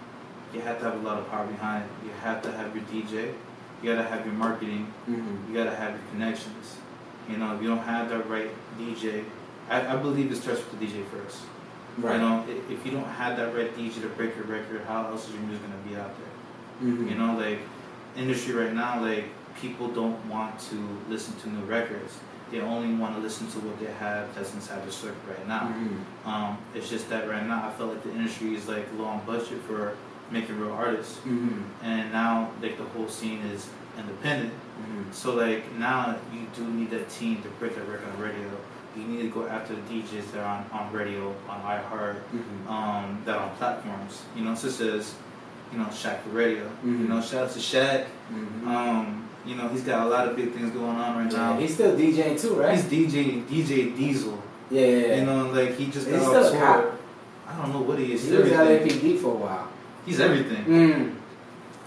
you 0.55 0.61
have 0.61 0.79
to 0.79 0.85
have 0.85 0.95
a 0.95 1.03
lot 1.07 1.19
of 1.19 1.29
power 1.31 1.47
behind 1.47 1.85
it. 1.85 2.07
You 2.07 2.13
have 2.23 2.43
to 2.43 2.53
have 2.53 2.75
your 2.75 2.85
DJ. 2.85 3.35
You 3.83 3.95
gotta 3.95 4.07
have 4.09 4.25
your 4.25 4.35
marketing. 4.35 4.93
Mm-hmm. 5.09 5.49
You 5.53 5.65
gotta 5.65 5.75
have 5.77 5.91
your 5.91 6.03
connections. 6.13 6.77
You 7.29 7.37
know, 7.37 7.55
if 7.55 7.63
you 7.63 7.69
don't 7.69 7.79
have 7.79 8.09
the 8.09 8.19
right 8.25 8.51
DJ, 8.79 9.25
I, 9.69 9.95
I 9.95 9.97
believe 9.97 10.33
it 10.33 10.37
starts 10.37 10.61
with 10.61 10.79
the 10.81 10.87
DJ 10.87 11.05
first. 11.07 11.39
Right. 12.03 12.15
You 12.15 12.21
know, 12.21 12.45
if 12.69 12.85
you 12.85 12.93
don't 12.93 13.05
have 13.05 13.37
that 13.37 13.55
right 13.55 13.75
DJ 13.77 14.01
to 14.03 14.09
break 14.09 14.37
your 14.37 14.45
record, 14.45 14.83
how 14.87 15.07
else 15.07 15.29
is 15.29 15.35
your 15.35 15.43
music 15.43 15.63
gonna 15.63 15.77
be 15.89 15.97
out 15.97 16.13
there? 16.19 16.89
Mhm. 16.91 17.11
You 17.11 17.15
know, 17.17 17.37
like 17.37 17.61
industry 18.17 18.55
right 18.55 18.73
now, 18.75 19.01
like 19.01 19.27
people 19.61 19.89
don't 19.89 20.25
want 20.27 20.59
to 20.71 20.77
listen 21.09 21.35
to 21.41 21.49
new 21.51 21.65
records. 21.65 22.19
They 22.51 22.61
only 22.61 22.95
want 22.95 23.15
to 23.17 23.21
listen 23.21 23.47
to 23.49 23.59
what 23.61 23.79
they 23.79 23.93
have 23.93 24.35
that's 24.35 24.53
inside 24.55 24.85
the 24.87 24.91
circuit 24.93 25.17
right 25.29 25.47
now. 25.47 25.73
Mhm. 25.73 26.29
Um, 26.29 26.59
it's 26.75 26.89
just 26.89 27.09
that 27.11 27.29
right 27.29 27.47
now 27.47 27.69
I 27.69 27.71
feel 27.73 27.87
like 27.89 28.03
the 28.03 28.11
industry 28.11 28.55
is 28.57 28.67
like 28.69 28.87
low 28.99 29.05
on 29.05 29.21
budget 29.27 29.61
for 29.69 29.95
making 30.33 30.59
real 30.61 30.73
artists, 30.73 31.19
Mhm. 31.27 31.63
and 31.83 32.13
now 32.13 32.51
like 32.63 32.77
the 32.79 32.85
whole 32.85 33.09
scene 33.09 33.41
is 33.53 33.69
independent. 33.99 34.53
Mhm. 34.53 35.13
So 35.13 35.35
like 35.35 35.63
now 35.79 36.17
you 36.33 36.41
do 36.57 36.65
need 36.65 36.91
that 36.91 37.09
team 37.11 37.43
to 37.43 37.49
break 37.61 37.75
that 37.77 37.87
record 37.89 38.09
on 38.17 38.21
radio. 38.23 38.49
You 38.97 39.05
need 39.05 39.23
to 39.23 39.29
go 39.29 39.47
after 39.47 39.75
the 39.75 39.81
DJs 39.83 40.33
that 40.33 40.41
are 40.41 40.65
on, 40.73 40.81
on 40.81 40.93
radio, 40.93 41.35
on 41.49 41.61
iHeart, 41.63 42.17
Mhm. 42.35 42.69
um, 42.71 43.19
that 43.25 43.37
are 43.37 43.45
on 43.49 43.57
platforms. 43.57 44.23
You 44.37 44.45
know, 44.45 44.55
such 44.55 44.81
as 44.81 45.15
you 45.73 45.79
know 45.79 45.85
Shaq 45.87 46.21
for 46.23 46.31
radio. 46.31 46.65
Mhm. 46.85 47.01
You 47.03 47.09
know, 47.09 47.21
shout 47.21 47.45
out 47.45 47.51
to 47.53 47.59
Shaq. 47.61 48.07
Mhm. 48.33 48.67
Um, 48.67 49.25
you 49.47 49.55
know, 49.55 49.69
he's 49.69 49.83
got 49.83 50.07
a 50.07 50.11
lot 50.11 50.27
of 50.29 50.37
big 50.37 50.53
things 50.53 50.71
going 50.73 50.97
on 50.97 51.17
right 51.25 51.33
Yeah, 51.33 51.39
now. 51.39 51.59
he's 51.59 51.75
still 51.75 51.97
DJing 51.97 52.41
too, 52.41 52.55
right? 52.55 52.75
He's 52.75 52.85
DJ 52.85 53.43
DJ 53.49 53.91
Diesel. 53.97 54.39
yeah, 54.71 54.81
yeah, 54.81 55.07
yeah. 55.07 55.15
You 55.17 55.27
know, 55.27 55.47
like 55.51 55.77
he 55.77 55.87
just 55.87 56.11
got 56.11 56.19
he 56.19 56.25
off 56.27 56.47
still 56.47 56.55
a 56.55 56.59
cop? 56.59 56.85
I 57.49 57.57
don't 57.63 57.73
know 57.73 57.81
what 57.83 57.99
he 57.99 58.13
is. 58.15 58.23
he 58.25 58.31
He's 58.31 58.39
was 58.43 58.53
everything. 58.53 59.01
LAPD 59.01 59.19
for 59.19 59.29
a 59.35 59.37
while. 59.37 59.69
He's 60.07 60.21
everything. 60.21 60.65
Mm. 60.65 61.13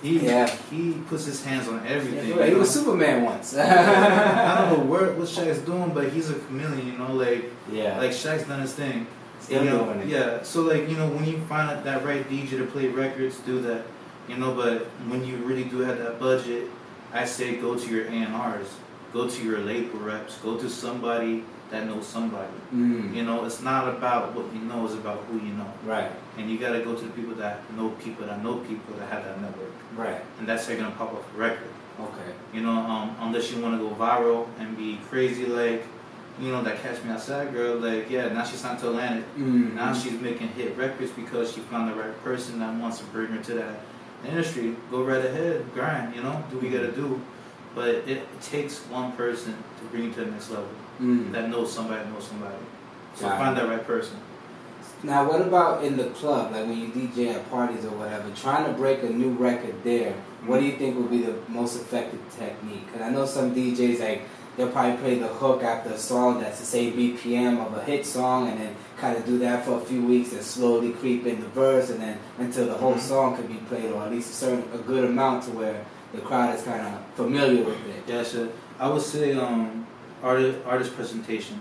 He 0.04 0.20
Yeah. 0.20 0.46
he 0.70 0.82
puts 1.10 1.26
his 1.26 1.44
hands 1.44 1.68
on 1.70 1.80
everything. 1.88 2.38
Yeah, 2.38 2.46
he 2.46 2.52
know? 2.52 2.60
was 2.60 2.70
Superman 2.70 3.24
once. 3.24 3.56
I 3.58 4.54
don't 4.60 4.70
know 4.78 4.86
what 4.92 5.16
what 5.18 5.28
Shaq's 5.28 5.60
doing, 5.60 5.92
but 5.98 6.06
he's 6.14 6.30
a 6.30 6.36
chameleon. 6.46 6.86
You 6.92 6.98
know, 7.00 7.14
like 7.14 7.44
Yeah. 7.72 7.98
like 7.98 8.12
Shaq's 8.12 8.46
done 8.48 8.62
his 8.62 8.74
thing. 8.74 9.08
Still 9.40 9.64
you 9.64 9.70
know, 9.70 9.86
doing 9.86 10.00
it. 10.02 10.08
yeah. 10.08 10.44
So 10.44 10.62
like 10.62 10.90
you 10.90 10.98
know, 10.98 11.08
when 11.08 11.26
you 11.26 11.38
find 11.50 11.84
that 11.88 12.06
right 12.06 12.24
DJ 12.30 12.58
to 12.58 12.66
play 12.66 12.88
records, 12.90 13.38
do 13.46 13.62
that. 13.62 13.84
You 14.28 14.38
know, 14.38 14.52
but 14.54 14.86
when 15.10 15.26
you 15.26 15.38
really 15.38 15.66
do 15.66 15.80
have 15.80 15.98
that 16.00 16.20
budget, 16.20 16.64
I 17.14 17.26
say 17.26 17.56
go 17.56 17.76
to 17.76 17.88
your 17.94 18.06
A&Rs, 18.08 18.70
go 19.14 19.28
to 19.28 19.40
your 19.44 19.60
label 19.60 20.00
reps, 20.00 20.38
go 20.38 20.58
to 20.58 20.70
somebody 20.70 21.44
that 21.74 21.88
knows 21.88 22.06
somebody. 22.08 22.54
Mm. 22.74 23.16
You 23.16 23.24
know, 23.24 23.44
it's 23.46 23.62
not 23.62 23.90
about 23.90 24.34
what 24.36 24.46
you 24.54 24.62
know; 24.62 24.86
it's 24.86 24.94
about 24.94 25.20
who 25.26 25.38
you 25.40 25.54
know. 25.54 25.72
Right. 25.84 26.12
And 26.38 26.50
you 26.50 26.58
gotta 26.58 26.82
go 26.82 26.96
to 26.96 27.04
the 27.04 27.12
people 27.12 27.34
that 27.36 27.60
know 27.76 27.90
people 28.06 28.26
that 28.28 28.42
know 28.44 28.58
people 28.58 28.96
that 29.00 29.10
have 29.10 29.26
that 29.26 29.42
network, 29.42 29.74
Right. 29.98 30.22
and 30.40 30.48
that's 30.48 30.66
how 30.66 30.74
you're 30.74 30.82
gonna 30.84 30.96
pop 30.96 31.14
off 31.14 31.26
a 31.36 31.38
record. 31.38 31.68
Okay. 32.00 32.32
You 32.54 32.62
know, 32.62 32.72
um, 32.72 33.16
unless 33.20 33.52
you 33.52 33.62
want 33.62 33.80
to 33.80 33.90
go 33.90 33.94
viral 33.96 34.48
and 34.60 34.78
be 34.78 35.00
crazy, 35.10 35.46
like, 35.46 35.84
you 36.40 36.50
know, 36.52 36.64
that 36.64 36.82
Catch 36.82 37.04
Me 37.04 37.12
Outside 37.12 37.54
girl, 37.54 37.76
like, 37.78 38.10
yeah, 38.10 38.30
now 38.30 38.44
she's 38.44 38.60
signed 38.60 38.80
to 38.80 38.90
Atlantic. 38.90 39.26
Mm. 39.38 39.74
Now 39.76 39.94
she's 39.94 40.20
making 40.20 40.50
hit 40.50 40.76
records 40.78 41.12
because 41.12 41.54
she 41.54 41.60
found 41.62 41.92
the 41.92 41.96
right 41.96 42.24
person 42.24 42.60
that 42.60 42.74
wants 42.80 42.98
to 43.00 43.06
bring 43.06 43.28
her 43.28 43.44
to 43.44 43.54
that 43.56 43.82
industry. 44.28 44.76
Go 44.90 45.04
right 45.04 45.24
ahead, 45.24 45.72
grind, 45.74 46.16
you 46.16 46.22
know, 46.24 46.44
do 46.50 46.58
what 46.58 46.66
you 46.66 46.72
gotta 46.78 46.92
do. 46.92 47.20
But 47.76 47.90
it, 48.08 48.22
takes 48.42 48.80
one 48.88 49.14
person 49.14 49.54
to 49.80 49.86
bring 49.86 50.04
you 50.06 50.12
to 50.14 50.26
the 50.26 50.32
next 50.32 50.50
level 50.52 50.68
Mm. 51.02 51.32
that 51.32 51.50
knows 51.50 51.72
somebody, 51.74 52.08
knows 52.12 52.28
somebody. 52.28 52.54
So 53.16 53.28
find 53.30 53.58
that 53.58 53.68
right 53.68 53.86
person. 53.86 54.18
Now, 55.02 55.28
what 55.28 55.42
about 55.42 55.84
in 55.84 55.98
the 55.98 56.06
club, 56.06 56.52
like 56.54 56.66
when 56.68 56.80
you 56.80 56.88
DJ 56.88 57.34
at 57.36 57.50
parties 57.50 57.84
or 57.84 57.90
whatever, 57.92 58.30
trying 58.36 58.66
to 58.66 58.72
break 58.74 59.02
a 59.04 59.10
new 59.10 59.32
record 59.32 59.76
there? 59.84 60.14
What 60.46 60.60
do 60.60 60.66
you 60.66 60.74
think 60.78 60.96
would 60.98 61.10
be 61.10 61.24
the 61.24 61.36
most 61.50 61.76
effective 61.76 62.20
technique? 62.38 62.86
Because 62.88 63.02
I 63.02 63.10
know 63.10 63.26
some 63.26 63.54
DJs 63.56 64.00
like 64.00 64.22
they'll 64.56 64.70
probably 64.70 64.98
play 64.98 65.16
the 65.20 65.28
hook 65.28 65.64
after 65.64 65.90
a 65.90 65.98
song 65.98 66.40
that's 66.40 66.60
the 66.60 66.66
same 66.66 66.94
BPM 66.94 67.60
of 67.66 67.76
a 67.76 67.84
hit 67.84 68.06
song, 68.06 68.50
and 68.50 68.60
then 68.62 68.76
kind 68.98 69.18
of 69.18 69.26
do 69.26 69.40
that 69.40 69.66
for 69.66 69.78
a 69.78 69.82
few 69.82 70.06
weeks 70.06 70.32
and 70.32 70.42
slowly 70.44 70.92
creep 70.92 71.26
in 71.26 71.42
the 71.42 71.48
verse, 71.50 71.90
and 71.90 72.00
then 72.00 72.18
until 72.38 72.68
the 72.68 72.76
whole 72.76 72.94
Mhm. 72.94 73.00
song 73.00 73.36
could 73.36 73.48
be 73.48 73.56
played, 73.68 73.92
or 73.92 74.04
at 74.04 74.12
least 74.12 74.30
a 74.32 74.36
certain 74.36 74.64
a 74.74 74.78
good 74.78 75.04
amount 75.06 75.44
to 75.46 75.52
where 75.52 75.84
the 76.14 76.22
crowd 76.22 76.56
is 76.56 76.64
kind 76.64 76.82
of 76.82 77.06
familiar 77.16 77.64
with 77.64 77.88
it. 77.88 78.04
Yeah, 78.08 78.24
so 78.24 78.52
I 78.80 78.88
would 78.88 79.02
say 79.02 79.34
um, 79.34 79.86
artist 80.22 80.60
artist 80.66 80.96
presentation. 80.96 81.60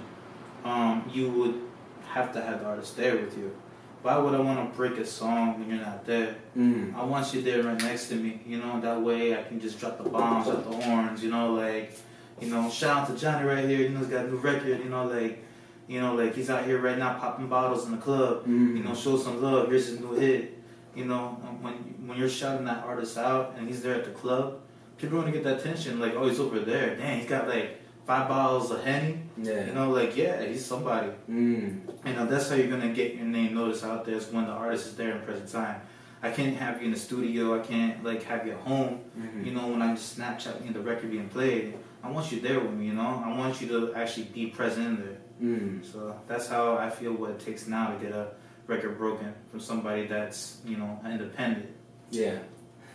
Um, 0.65 1.11
you 1.13 1.31
would 1.31 1.61
have 2.09 2.33
to 2.35 2.41
have 2.41 2.61
the 2.61 2.67
artist 2.67 2.97
there 2.97 3.17
with 3.17 3.37
you. 3.37 3.55
Why 4.03 4.19
would 4.19 4.35
I 4.35 4.41
want 4.41 4.59
to 4.59 4.77
break 4.77 4.99
a 4.99 5.07
song 5.07 5.59
when 5.59 5.69
you're 5.69 5.85
not 5.85 6.05
there? 6.05 6.35
Mm. 6.57 6.95
I 6.95 7.05
want 7.05 7.33
you 7.33 7.41
there 7.41 7.63
right 7.63 7.81
next 7.81 8.09
to 8.09 8.17
me. 8.17 8.41
You 8.45 8.59
know, 8.59 8.81
that 8.81 9.01
way 9.01 9.39
I 9.39 9.43
can 9.45 9.61
just 9.61 9.79
drop 9.79 9.99
the 9.99 10.09
bombs, 10.09 10.47
drop 10.47 10.65
the 10.65 10.77
horns. 10.77 11.23
You 11.23 11.31
know, 11.31 11.55
like, 11.55 11.97
you 12.41 12.49
know, 12.49 12.69
shout 12.69 13.03
out 13.03 13.09
to 13.09 13.17
Johnny 13.17 13.47
right 13.47 13.65
here. 13.69 13.79
You 13.79 13.91
know, 13.91 14.01
he's 14.01 14.09
got 14.09 14.27
a 14.27 14.29
new 14.29 14.39
record. 14.39 14.81
You 14.81 14.91
know, 14.91 15.07
like, 15.07 15.45
you 15.87 16.01
know, 16.01 16.15
like 16.15 16.35
he's 16.35 16.51
out 16.51 16.65
here 16.65 16.79
right 16.79 16.99
now 16.99 17.17
popping 17.19 17.47
bottles 17.47 17.87
in 17.87 17.93
the 17.93 17.99
club. 17.99 18.45
Mm. 18.45 18.77
You 18.77 18.83
know, 18.83 18.95
show 18.95 19.17
some 19.17 19.41
love. 19.41 19.69
Here's 19.69 19.87
his 19.87 20.01
new 20.01 20.15
hit. 20.15 20.59
You 20.97 21.05
know, 21.05 21.29
when 21.61 21.92
when 22.07 22.19
you're 22.19 22.29
shouting 22.29 22.65
that 22.67 22.85
artist 22.85 23.17
out 23.17 23.55
and 23.57 23.69
he's 23.69 23.83
there 23.83 23.95
at 23.95 24.05
the 24.05 24.11
club, 24.11 24.61
people 24.99 25.19
want 25.19 25.29
to 25.29 25.33
get 25.33 25.45
that 25.45 25.61
attention. 25.61 26.01
Like, 26.01 26.15
oh, 26.15 26.29
he's 26.29 26.41
over 26.41 26.61
there. 26.61 26.97
Dang, 26.97 27.21
he's 27.21 27.29
got 27.29 27.49
like 27.49 27.81
five 28.07 28.29
bottles 28.29 28.71
of 28.71 28.83
henny. 28.85 29.23
Yeah. 29.37 29.67
You 29.67 29.73
know, 29.73 29.91
like 29.91 30.17
yeah, 30.17 30.45
he's 30.45 30.65
somebody. 30.65 31.11
Mm. 31.31 31.81
You 32.07 32.13
know, 32.15 32.27
that's 32.27 32.49
how 32.49 32.57
you're 32.57 32.69
gonna 32.69 32.93
get 32.93 33.15
your 33.15 33.25
name 33.25 33.55
noticed 33.55 33.85
out 33.85 34.05
there 34.05 34.17
is 34.17 34.27
when 34.29 34.47
the 34.47 34.53
artist 34.53 34.87
is 34.87 34.97
there 34.97 35.17
in 35.17 35.23
present 35.23 35.51
time. 35.51 35.81
I 36.25 36.31
can't 36.31 36.57
have 36.57 36.81
you 36.81 36.87
in 36.87 36.93
the 36.93 36.99
studio. 36.99 37.59
I 37.59 37.65
can't 37.65 38.05
like 38.05 38.23
have 38.25 38.47
you 38.47 38.53
at 38.53 38.59
home. 38.59 39.01
Mhm. 39.19 39.45
You 39.45 39.53
know, 39.53 39.69
when 39.69 39.83
I 39.83 39.95
just 39.95 40.19
Snapchat 40.19 40.65
you 40.65 40.73
the 40.73 40.81
record 40.81 41.11
being 41.11 41.29
played, 41.29 41.75
I 42.03 42.11
want 42.11 42.31
you 42.33 42.41
there 42.41 42.61
with 42.61 42.73
me. 42.73 42.87
You 42.87 42.95
know, 42.95 43.23
I 43.25 43.37
want 43.37 43.61
you 43.61 43.69
to 43.69 43.95
actually 43.95 44.27
be 44.27 44.47
present 44.47 44.87
in 44.87 44.97
there. 45.05 45.19
Mm. 45.43 45.85
So 45.85 46.17
that's 46.29 46.47
how 46.49 46.77
I 46.77 46.91
feel 46.91 47.13
what 47.13 47.31
it 47.31 47.41
takes 47.41 47.67
now 47.67 47.93
to 47.93 47.99
get 47.99 48.13
a 48.13 48.29
record 48.69 48.97
broken 48.99 49.35
from 49.51 49.61
somebody 49.61 50.07
that's 50.07 50.61
you 50.65 50.77
know 50.77 51.01
independent. 51.05 51.71
Yeah, 52.13 52.39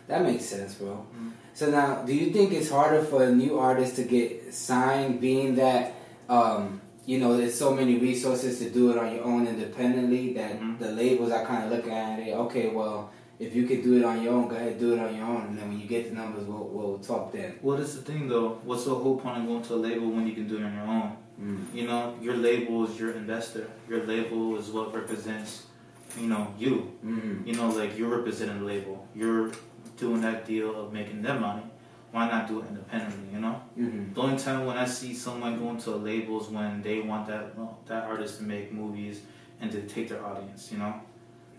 that 0.08 0.24
makes 0.24 0.46
sense, 0.46 0.76
bro. 0.76 0.94
Mhm. 1.16 1.32
So 1.54 1.72
now, 1.72 2.04
do 2.06 2.14
you 2.14 2.32
think 2.32 2.54
it's 2.54 2.70
harder 2.70 3.02
for 3.04 3.24
a 3.24 3.32
new 3.34 3.58
artist 3.58 3.96
to 3.98 4.04
get 4.04 4.54
signed, 4.54 5.20
being 5.20 5.56
that 5.56 5.94
um, 6.30 6.82
you 7.06 7.18
know 7.20 7.36
there's 7.38 7.56
so 7.56 7.74
many 7.74 7.98
resources 7.98 8.60
to 8.60 8.70
do 8.70 8.92
it 8.92 8.98
on 8.98 9.16
your 9.16 9.24
own 9.24 9.48
independently 9.48 10.34
that 10.34 10.60
Mhm. 10.60 10.78
the 10.80 10.92
labels 10.92 11.32
are 11.32 11.46
kind 11.46 11.64
of 11.66 11.72
looking 11.72 11.94
at 11.94 12.20
it. 12.20 12.34
Okay, 12.46 12.68
well, 12.70 13.10
if 13.40 13.56
you 13.56 13.64
could 13.68 13.82
do 13.84 13.98
it 13.98 14.04
on 14.04 14.22
your 14.22 14.34
own, 14.34 14.48
go 14.50 14.56
ahead, 14.56 14.72
and 14.74 14.80
do 14.80 14.94
it 14.94 15.00
on 15.00 15.16
your 15.16 15.26
own, 15.26 15.42
and 15.48 15.58
then 15.58 15.70
when 15.70 15.80
you 15.80 15.88
get 15.88 16.10
the 16.10 16.16
numbers, 16.16 16.46
we'll, 16.48 16.68
we'll 16.76 16.98
talk 17.00 17.32
then. 17.32 17.54
Well, 17.62 17.78
that's 17.78 17.94
the 17.96 18.02
thing 18.02 18.28
though. 18.28 18.60
What's 18.66 18.86
the 18.86 18.94
whole 18.96 19.18
point 19.20 19.38
of 19.40 19.48
going 19.48 19.64
to 19.64 19.74
a 19.76 19.82
label 19.88 20.10
when 20.10 20.28
you 20.28 20.34
can 20.34 20.48
do 20.48 20.58
it 20.58 20.64
on 20.64 20.74
your 20.74 20.88
own? 20.98 21.12
Mm. 21.42 21.60
You 21.78 21.88
know, 21.88 22.16
your 22.22 22.36
label 22.36 22.84
is 22.88 23.00
your 23.00 23.12
investor. 23.12 23.68
Your 23.88 24.04
label 24.06 24.58
is 24.58 24.70
what 24.70 24.94
represents, 24.94 25.67
you 26.20 26.28
know, 26.28 26.54
you. 26.58 26.92
Mm. 27.06 27.46
You 27.48 27.54
know, 27.56 27.70
like 27.70 27.98
you're 27.98 28.16
representing 28.16 28.60
the 28.60 28.66
label. 28.66 29.08
You're 29.16 29.52
doing 29.98 30.22
that 30.22 30.46
deal 30.46 30.76
of 30.76 30.94
making 30.94 31.22
them 31.22 31.42
money. 31.42 31.64
Why 32.12 32.30
not 32.30 32.48
do 32.48 32.62
it 32.62 32.68
independently? 32.70 33.34
You 33.34 33.40
know. 33.40 33.62
Mm. 33.78 34.14
The 34.14 34.22
only 34.22 34.38
time 34.38 34.66
when 34.66 34.78
I 34.78 34.86
see 34.86 35.14
someone 35.14 35.60
going 35.60 35.78
to 35.80 35.96
a 35.96 35.98
label 35.98 36.42
is 36.42 36.48
when 36.48 36.82
they 36.82 37.02
want 37.02 37.28
that 37.28 37.56
that 37.88 38.04
artist 38.06 38.38
to 38.38 38.44
make 38.44 38.72
movies 38.72 39.22
and 39.60 39.72
to 39.72 39.82
take 39.82 40.10
their 40.10 40.26
audience. 40.26 40.72
You 40.72 40.80
know. 40.80 41.02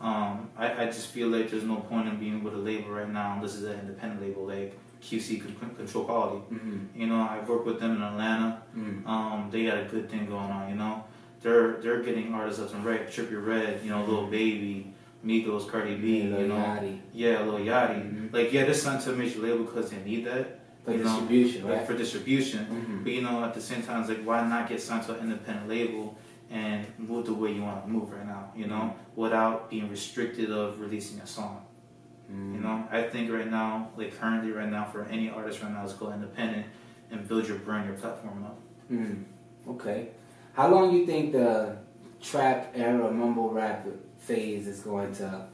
Um, 0.01 0.49
I, 0.57 0.85
I 0.85 0.87
just 0.87 1.09
feel 1.09 1.29
like 1.29 1.51
there's 1.51 1.65
no 1.65 1.77
point 1.77 2.07
in 2.07 2.19
being 2.19 2.45
with 2.45 2.55
a 2.55 2.59
label 2.59 2.91
right 2.91 3.09
now 3.09 3.35
unless 3.35 3.57
it's 3.57 3.65
an 3.65 3.81
independent 3.81 4.23
label 4.23 4.47
like 4.47 4.79
QC 5.03 5.41
Con- 5.41 5.75
Control 5.75 6.05
Quality. 6.05 6.43
Mm. 6.53 6.87
You 6.95 7.07
know, 7.09 7.21
I 7.21 7.41
work 7.41 7.65
with 7.67 7.81
them 7.81 7.97
in 7.97 8.03
Atlanta. 8.03 8.63
Mm. 8.77 9.07
Um, 9.07 9.49
they 9.51 9.65
got 9.65 9.79
a 9.79 9.85
good 9.85 10.09
thing 10.09 10.27
going 10.27 10.51
on. 10.51 10.69
You 10.69 10.77
know, 10.77 11.05
they're 11.43 11.73
they're 11.83 12.03
getting 12.03 12.35
artists 12.35 12.61
up 12.61 12.75
and 12.75 12.85
right. 12.85 13.09
Trippie 13.09 13.45
Redd, 13.45 13.81
you 13.85 13.91
know, 13.91 14.05
little 14.05 14.27
Baby, 14.27 14.93
Migos, 15.25 15.69
Cardi 15.71 15.97
B, 15.97 16.23
Lil 16.25 16.41
you 16.41 16.47
know, 16.49 16.55
Yachty. 16.57 16.99
yeah, 17.13 17.43
Lil 17.43 17.61
Yachty. 17.61 18.03
Mhm. 18.03 18.33
Like, 18.33 18.53
yeah, 18.53 18.65
they're 18.65 18.75
signed 18.75 19.03
to 19.03 19.13
a 19.13 19.17
major 19.17 19.41
label 19.41 19.65
because 19.65 19.91
they 19.91 20.03
need 20.05 20.25
that 20.27 20.61
For 20.85 20.93
you 20.93 20.99
know, 20.99 21.05
distribution, 21.05 21.65
like, 21.69 21.79
right? 21.79 21.87
for 21.87 21.97
distribution. 21.97 22.67
Mhm. 22.67 23.05
But 23.05 23.13
you 23.13 23.23
know, 23.23 23.45
at 23.45 23.55
the 23.55 23.61
same 23.61 23.83
time, 23.83 24.01
it's 24.01 24.09
like, 24.09 24.23
why 24.25 24.47
not 24.49 24.69
get 24.69 24.81
signed 24.81 25.05
to 25.07 25.15
an 25.15 25.21
independent 25.21 25.69
label 25.69 26.17
and 26.51 26.87
move 26.99 27.27
the 27.27 27.35
way 27.35 27.53
you 27.53 27.63
want 27.63 27.85
to 27.85 27.89
move 27.91 28.11
right 28.13 28.27
now? 28.27 28.53
You 28.57 28.67
know, 28.67 28.95
without 29.17 29.71
being 29.71 29.89
restricted 29.91 30.51
of 30.51 30.81
releasing 30.81 31.21
a 31.21 31.27
song. 31.27 31.63
Mm. 32.33 32.55
You 32.55 32.61
know, 32.61 32.87
I 32.91 33.03
think 33.03 33.31
right 33.33 33.51
now, 33.51 33.91
like 33.97 34.19
currently 34.21 34.51
right 34.53 34.69
now, 34.71 34.85
for 34.85 35.05
any 35.05 35.31
artist 35.31 35.63
right 35.63 35.73
now, 35.73 35.85
is 35.85 35.93
go 35.95 36.13
independent 36.13 36.67
and 37.11 37.27
build 37.27 37.49
your 37.49 37.59
brand, 37.59 37.87
your 37.89 37.97
platform 37.97 38.45
up. 38.45 38.59
Mm. 38.93 39.25
Okay. 39.67 40.09
How 40.59 40.67
long 40.69 40.91
you 40.93 41.07
think 41.07 41.31
the 41.31 41.77
trap 42.21 42.73
era 42.75 43.13
mumble 43.13 43.51
rap 43.51 43.87
phase 44.19 44.67
is 44.67 44.81
going 44.81 45.15
to 45.15 45.47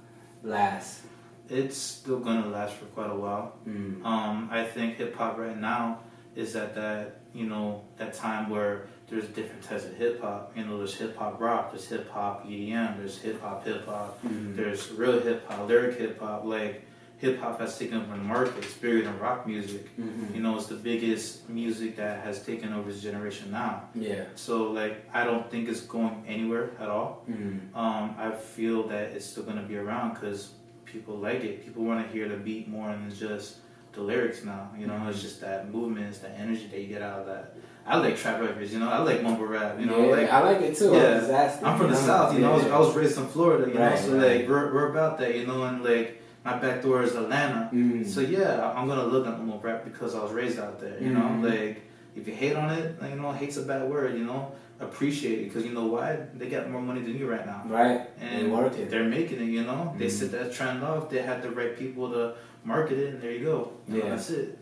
last? 0.43 1.03
It's 1.51 1.77
still 1.77 2.21
gonna 2.21 2.49
last 2.49 2.77
for 2.77 2.87
quite 2.87 3.11
a 3.11 3.14
while. 3.14 3.53
Mm. 3.69 4.03
Um, 4.03 4.49
I 4.51 4.64
think 4.64 4.97
hip 4.97 5.14
hop 5.14 5.37
right 5.37 5.59
now 5.59 5.99
is 6.35 6.57
at 6.57 6.75
that 6.77 7.21
you 7.35 7.45
know 7.45 7.85
that 7.99 8.14
time 8.14 8.49
where 8.49 8.87
there's 9.11 9.29
different 9.29 9.62
types 9.62 9.85
of 9.85 9.95
hip 9.95 10.23
hop. 10.23 10.57
You 10.57 10.64
know, 10.64 10.79
there's 10.79 10.95
hip 10.95 11.19
hop 11.19 11.38
rock, 11.38 11.73
there's 11.73 11.87
hip 11.87 12.09
hop 12.11 12.47
EDM, 12.47 12.97
there's 12.97 13.19
hip 13.19 13.43
hop 13.43 13.62
hip 13.67 13.85
hop, 13.85 14.19
Mhm. 14.25 14.57
there's 14.57 14.90
real 14.93 15.21
hip 15.21 15.47
hop, 15.47 15.69
lyric 15.69 15.99
hip 15.99 16.19
hop. 16.19 16.47
Like 16.47 16.83
hip 17.25 17.41
hop 17.41 17.59
has 17.61 17.79
taken 17.79 17.97
over 18.03 18.17
the 18.17 18.23
market. 18.23 18.59
It's 18.59 18.75
bigger 18.75 19.03
than 19.03 19.19
rock 19.19 19.47
music. 19.47 19.85
Mhm. 19.99 20.35
You 20.35 20.43
know, 20.43 20.57
it's 20.59 20.67
the 20.67 20.81
biggest 20.91 21.49
music 21.49 21.97
that 21.97 22.15
has 22.27 22.45
taken 22.51 22.73
over 22.73 22.93
this 22.93 23.03
generation 23.03 23.51
now. 23.51 23.73
Yeah. 23.95 24.25
So 24.35 24.55
like, 24.81 24.97
I 25.13 25.25
don't 25.25 25.47
think 25.51 25.69
it's 25.69 25.81
going 25.81 26.17
anywhere 26.27 26.67
at 26.79 26.89
all. 26.89 27.25
Mhm. 27.31 27.75
Um, 27.83 28.15
I 28.19 28.31
feel 28.57 28.79
that 28.93 29.05
it's 29.15 29.27
still 29.33 29.45
gonna 29.45 29.69
be 29.73 29.77
around 29.77 30.15
because 30.15 30.41
people 30.85 31.17
like 31.17 31.43
it. 31.51 31.65
People 31.65 31.83
want 31.85 31.99
to 32.05 32.13
hear 32.15 32.29
the 32.29 32.37
beat 32.37 32.69
more 32.69 32.89
than 32.89 33.11
just 33.27 33.57
the 33.95 34.03
lyrics 34.11 34.45
now. 34.45 34.71
You 34.79 34.87
know, 34.87 34.99
it's 35.09 35.23
just 35.23 35.41
that 35.41 35.73
movement, 35.73 36.07
it's 36.11 36.19
that 36.19 36.35
energy 36.39 36.67
that 36.71 36.81
you 36.81 36.89
get 36.89 37.03
out 37.03 37.21
of 37.21 37.27
that. 37.27 37.45
I 37.87 37.99
like 37.99 38.17
trap 38.17 38.41
rappers. 38.41 38.73
You 38.73 38.81
know, 38.81 38.89
I 38.89 38.99
like 38.99 39.23
mumble 39.23 39.47
rap. 39.47 39.79
You 39.79 39.87
know, 39.87 40.07
yeah, 40.07 40.17
like 40.17 40.31
I 40.33 40.41
like 40.41 40.61
it 40.63 40.77
too. 40.77 40.93
Yeah. 40.93 41.59
I'm 41.63 41.79
from 41.79 41.91
the 41.91 41.97
south, 41.97 42.35
you 42.35 42.41
know. 42.41 42.53
I 42.53 42.57
was, 42.57 42.67
I 42.67 42.79
was 42.79 42.95
raised 42.97 43.19
in 43.19 43.27
Florida, 43.27 43.71
you 43.71 43.79
know. 43.79 43.97
So 43.97 44.17
right. 44.17 44.41
like 44.41 44.49
we're, 44.49 44.73
we're 44.75 44.91
about 44.91 45.19
that, 45.19 45.35
you 45.37 45.47
know. 45.47 45.65
And 45.65 45.85
like 45.85 46.23
my 46.45 46.59
back 46.59 46.83
door 46.83 47.03
is 47.03 47.15
Atlanta, 47.15 47.71
Mm. 47.73 48.07
so 48.07 48.21
yeah, 48.21 48.73
I'm 48.77 48.87
gonna 48.87 49.07
look 49.07 49.27
at 49.27 49.39
mumble 49.39 49.61
rap 49.63 49.85
because 49.85 50.15
I 50.15 50.23
was 50.23 50.33
raised 50.33 50.59
out 50.59 50.79
there, 50.79 50.99
you 51.01 51.11
know. 51.11 51.21
Mhm. 51.21 51.43
Like 51.45 51.83
if 52.15 52.29
you 52.29 52.35
hate 52.35 52.55
on 52.55 52.71
it, 52.71 53.01
like, 53.01 53.11
you 53.15 53.21
know, 53.21 53.33
hate's 53.33 53.57
a 53.57 53.63
bad 53.63 53.89
word, 53.91 54.15
you 54.19 54.25
know. 54.25 54.53
Appreciate 54.81 55.39
it 55.41 55.45
because 55.45 55.65
you 55.65 55.73
know 55.73 55.87
why 55.87 56.19
they 56.37 56.49
got 56.49 56.69
more 56.69 56.83
money 56.83 57.01
than 57.01 57.17
you 57.17 57.31
right 57.31 57.47
now, 57.47 57.63
Right. 57.67 58.03
and 58.21 58.53
they 58.75 58.85
they're 58.85 59.05
making 59.05 59.39
it. 59.41 59.45
You 59.45 59.63
know, 59.63 59.95
they 59.97 60.07
Mhm. 60.07 60.11
set 60.11 60.33
that 60.33 60.53
trend 60.53 60.83
off. 60.83 61.09
They 61.09 61.23
had 61.23 61.43
the 61.43 61.51
right 61.51 61.79
people 61.79 62.11
to 62.11 62.33
market 62.65 62.99
it, 62.99 63.15
and 63.15 63.23
there 63.23 63.31
you 63.31 63.45
go. 63.45 63.71
You 63.89 63.99
know, 63.99 64.05
Yeah. 64.05 64.11
that's 64.11 64.31
it. 64.31 64.59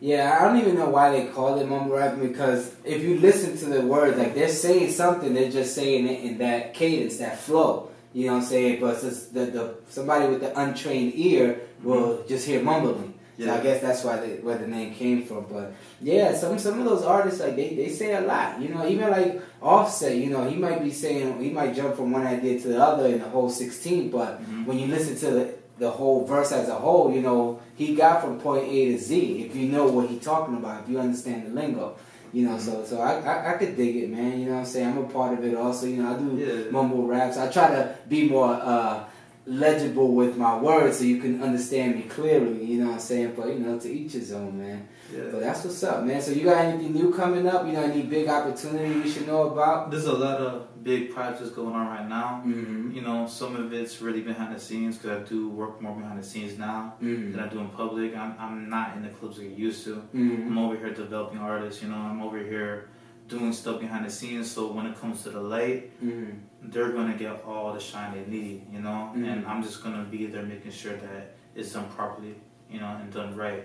Yeah, 0.00 0.36
I 0.38 0.44
don't 0.44 0.58
even 0.58 0.74
know 0.74 0.90
why 0.90 1.10
they 1.10 1.26
call 1.26 1.58
it 1.58 1.66
mumble 1.66 1.96
rap 1.96 2.20
because 2.20 2.72
if 2.84 3.02
you 3.02 3.18
listen 3.18 3.56
to 3.58 3.66
the 3.66 3.80
words, 3.86 4.18
like 4.18 4.34
they're 4.34 4.48
saying 4.48 4.90
something, 4.90 5.32
they're 5.32 5.50
just 5.50 5.74
saying 5.74 6.06
it 6.06 6.22
in 6.24 6.38
that 6.38 6.74
cadence, 6.74 7.16
that 7.18 7.38
flow. 7.38 7.88
You 8.12 8.26
know 8.26 8.34
what 8.34 8.42
I'm 8.42 8.48
saying? 8.48 8.80
But 8.80 9.02
it's 9.04 9.26
the, 9.26 9.46
the 9.46 9.74
somebody 9.88 10.26
with 10.28 10.40
the 10.40 10.58
untrained 10.58 11.12
ear 11.16 11.60
will 11.82 12.24
just 12.28 12.46
hear 12.46 12.62
mumbling. 12.62 13.12
So 13.38 13.52
I 13.52 13.60
guess 13.60 13.82
that's 13.82 14.02
why 14.02 14.16
the, 14.16 14.28
where 14.42 14.56
the 14.56 14.66
name 14.66 14.94
came 14.94 15.22
from. 15.26 15.44
But 15.52 15.74
yeah, 16.00 16.34
some 16.34 16.58
some 16.58 16.78
of 16.80 16.86
those 16.86 17.02
artists 17.02 17.40
like 17.40 17.54
they, 17.54 17.74
they 17.74 17.90
say 17.90 18.14
a 18.14 18.22
lot. 18.22 18.58
You 18.62 18.70
know, 18.70 18.88
even 18.88 19.10
like 19.10 19.42
Offset. 19.60 20.16
You 20.16 20.30
know, 20.30 20.48
he 20.48 20.56
might 20.56 20.82
be 20.82 20.90
saying 20.90 21.38
he 21.42 21.50
might 21.50 21.74
jump 21.74 21.96
from 21.96 22.12
one 22.12 22.26
idea 22.26 22.58
to 22.60 22.68
the 22.68 22.82
other 22.82 23.06
in 23.08 23.18
the 23.18 23.28
whole 23.28 23.50
16. 23.50 24.10
But 24.10 24.40
Mhm. 24.42 24.64
when 24.66 24.78
you 24.78 24.86
listen 24.86 25.16
to 25.16 25.30
the 25.34 25.54
the 25.78 25.90
whole 25.90 26.24
verse 26.24 26.52
as 26.52 26.70
a 26.70 26.74
whole, 26.74 27.12
you 27.12 27.20
know, 27.20 27.60
he 27.74 27.94
got 27.94 28.22
from 28.22 28.40
point 28.40 28.64
A 28.66 28.92
to 28.92 28.98
Z. 28.98 29.44
If 29.44 29.54
you 29.54 29.68
know 29.68 29.84
what 29.86 30.08
he's 30.08 30.24
talking 30.24 30.56
about, 30.56 30.84
if 30.84 30.88
you 30.88 30.98
understand 30.98 31.44
the 31.46 31.50
lingo, 31.50 31.96
you 32.32 32.46
know. 32.48 32.58
So 32.58 32.84
so 32.84 33.00
I, 33.00 33.20
I 33.20 33.54
I 33.54 33.56
could 33.58 33.76
dig 33.76 33.96
it, 33.96 34.10
man. 34.10 34.38
You 34.40 34.46
know 34.46 34.52
what 34.54 34.58
I'm 34.60 34.66
saying? 34.66 34.88
I'm 34.88 34.98
a 34.98 35.08
part 35.08 35.38
of 35.38 35.44
it 35.44 35.54
also. 35.56 35.86
You 35.86 36.02
know, 36.02 36.14
I 36.14 36.18
do 36.18 36.36
Yeah. 36.36 36.70
mumble 36.70 37.06
raps. 37.06 37.36
I 37.36 37.50
try 37.50 37.68
to 37.68 37.96
be 38.08 38.28
more 38.28 38.52
uh, 38.54 39.04
legible 39.46 40.12
with 40.14 40.36
my 40.36 40.58
words 40.58 40.98
so 40.98 41.04
you 41.04 41.20
can 41.20 41.42
understand 41.42 41.94
me 41.96 42.02
clearly. 42.02 42.64
You 42.64 42.80
know 42.80 42.86
what 42.88 42.94
I'm 42.94 43.00
saying? 43.00 43.34
But 43.36 43.48
you 43.48 43.60
know, 43.60 43.78
to 43.78 43.88
each 43.92 44.12
his 44.12 44.32
own, 44.32 44.58
man. 44.58 44.88
Yeah. 45.14 45.22
But 45.30 45.40
that's 45.40 45.64
what's 45.64 45.82
up, 45.84 46.04
man. 46.04 46.20
So 46.20 46.32
you 46.32 46.44
got 46.44 46.64
anything 46.64 46.92
new 46.94 47.12
coming 47.14 47.46
up? 47.46 47.64
You 47.66 47.72
know, 47.72 47.82
any 47.82 48.02
big 48.02 48.28
opportunity 48.28 49.00
we 49.00 49.10
should 49.10 49.26
know 49.26 49.42
about? 49.50 49.90
There's 49.90 50.06
a 50.06 50.12
lot 50.12 50.40
of 50.40 50.68
big 50.86 51.10
projects 51.12 51.50
going 51.50 51.74
on 51.74 51.86
right 51.88 52.08
now. 52.08 52.42
Mm-hmm. 52.46 52.92
You 52.96 53.02
know, 53.02 53.26
some 53.26 53.56
of 53.56 53.72
it's 53.72 54.00
really 54.00 54.20
behind 54.22 54.54
the 54.54 54.60
scenes 54.60 54.96
because 54.96 55.20
I 55.20 55.28
do 55.28 55.48
work 55.50 55.82
more 55.82 55.94
behind 56.00 56.16
the 56.22 56.26
scenes 56.32 56.56
now 56.56 56.94
than 57.00 57.08
Mm-hmm. 57.34 57.40
I 57.40 57.48
do 57.48 57.58
in 57.58 57.68
public. 57.70 58.16
I'm, 58.16 58.32
I'm 58.38 58.70
not 58.70 58.96
in 58.96 59.02
the 59.02 59.08
clubs 59.08 59.36
like 59.38 59.48
I 59.48 59.54
used 59.68 59.82
to. 59.86 59.94
Mm-hmm. 60.14 60.46
I'm 60.48 60.58
over 60.58 60.76
here 60.76 60.94
developing 60.94 61.38
artists, 61.38 61.82
you 61.82 61.88
know, 61.88 61.96
I'm 62.10 62.22
over 62.22 62.38
here 62.38 62.88
doing 63.26 63.52
stuff 63.52 63.80
behind 63.80 64.06
the 64.06 64.10
scenes. 64.18 64.48
So 64.54 64.60
when 64.76 64.86
it 64.86 64.96
comes 65.00 65.24
to 65.24 65.30
the 65.30 65.40
light, 65.40 65.80
Mm-hmm. 66.04 66.30
they're 66.72 66.92
going 66.98 67.10
to 67.12 67.18
get 67.18 67.42
all 67.44 67.72
the 67.72 67.80
shine 67.80 68.10
they 68.16 68.24
need, 68.36 68.56
you 68.74 68.80
know, 68.86 69.00
Mhm. 69.16 69.26
and 69.30 69.38
I'm 69.50 69.60
just 69.68 69.82
going 69.82 69.96
to 70.02 70.04
be 70.16 70.26
there 70.32 70.44
making 70.54 70.70
sure 70.82 70.96
that 71.06 71.34
it's 71.56 71.72
done 71.72 71.88
properly, 71.98 72.34
you 72.70 72.78
know, 72.82 72.90
and 73.00 73.12
done 73.12 73.34
right. 73.44 73.64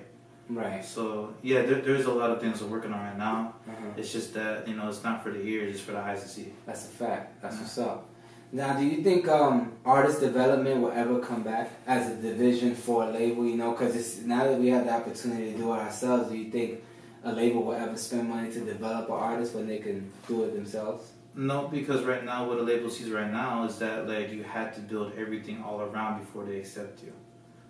Right. 0.51 0.83
So, 0.83 1.33
yeah, 1.41 1.61
there, 1.61 1.81
there's 1.81 2.05
a 2.05 2.11
lot 2.13 2.29
of 2.31 2.41
things 2.41 2.61
we're 2.61 2.67
working 2.69 2.91
on 2.91 2.99
right 2.99 3.17
now. 3.17 3.55
Uh-huh. 3.69 3.87
It's 3.95 4.11
just 4.11 4.33
that, 4.33 4.67
you 4.67 4.75
know, 4.75 4.89
it's 4.89 5.03
not 5.03 5.23
for 5.23 5.31
the 5.31 5.41
ears, 5.41 5.75
it's 5.75 5.83
for 5.83 5.93
the 5.93 5.99
eyes 5.99 6.21
to 6.23 6.27
see. 6.27 6.51
That's 6.65 6.85
a 6.85 6.89
fact. 6.89 7.41
That's 7.41 7.55
Yeah. 7.55 7.61
what's 7.61 7.77
up. 7.77 8.05
Now, 8.51 8.77
do 8.77 8.83
you 8.85 9.01
think 9.01 9.29
um, 9.29 9.71
artist 9.85 10.19
development 10.19 10.81
will 10.81 10.91
ever 10.91 11.19
come 11.19 11.41
back 11.41 11.71
as 11.87 12.11
a 12.11 12.15
division 12.15 12.75
for 12.75 13.05
a 13.05 13.09
label? 13.11 13.45
You 13.45 13.55
know, 13.55 13.71
because 13.71 14.19
now 14.25 14.43
that 14.43 14.59
we 14.59 14.67
have 14.67 14.83
the 14.85 14.91
opportunity 14.91 15.53
to 15.53 15.57
do 15.57 15.73
it 15.73 15.77
ourselves. 15.77 16.29
Do 16.29 16.35
you 16.37 16.51
think 16.51 16.83
a 17.23 17.31
label 17.31 17.63
will 17.63 17.73
ever 17.75 17.95
spend 17.95 18.27
money 18.27 18.51
to 18.51 18.59
develop 18.59 19.07
an 19.07 19.15
artist 19.15 19.55
when 19.55 19.67
they 19.67 19.77
can 19.77 20.11
do 20.27 20.43
it 20.43 20.53
themselves? 20.53 21.11
No, 21.33 21.69
because 21.69 22.03
right 22.03 22.25
now, 22.25 22.45
what 22.45 22.57
a 22.57 22.61
label 22.61 22.89
sees 22.89 23.09
right 23.09 23.31
now 23.31 23.63
is 23.63 23.77
that 23.79 24.05
like 24.05 24.31
you 24.33 24.43
had 24.43 24.73
to 24.73 24.81
build 24.81 25.13
everything 25.17 25.63
all 25.63 25.79
around 25.79 26.19
before 26.19 26.43
they 26.43 26.57
accept 26.59 27.01
you. 27.03 27.13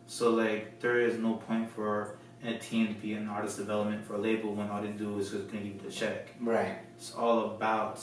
So 0.07 0.31
like 0.31 0.79
there 0.79 0.99
is 0.99 1.19
no 1.19 1.33
point 1.35 1.69
for 1.69 2.17
a 2.43 2.53
team 2.57 2.87
to 2.87 2.93
be 2.95 3.13
in 3.13 3.27
artist 3.27 3.57
development 3.57 4.05
for 4.05 4.15
a 4.15 4.17
label 4.17 4.53
when 4.55 4.69
all 4.69 4.81
they 4.81 4.89
do 4.89 5.17
is 5.19 5.29
just 5.31 5.47
gonna 5.51 5.63
give 5.63 5.75
you 5.75 5.79
the 5.83 5.91
check. 5.91 6.29
Right. 6.39 6.77
It's 6.97 7.13
all 7.13 7.51
about, 7.51 7.99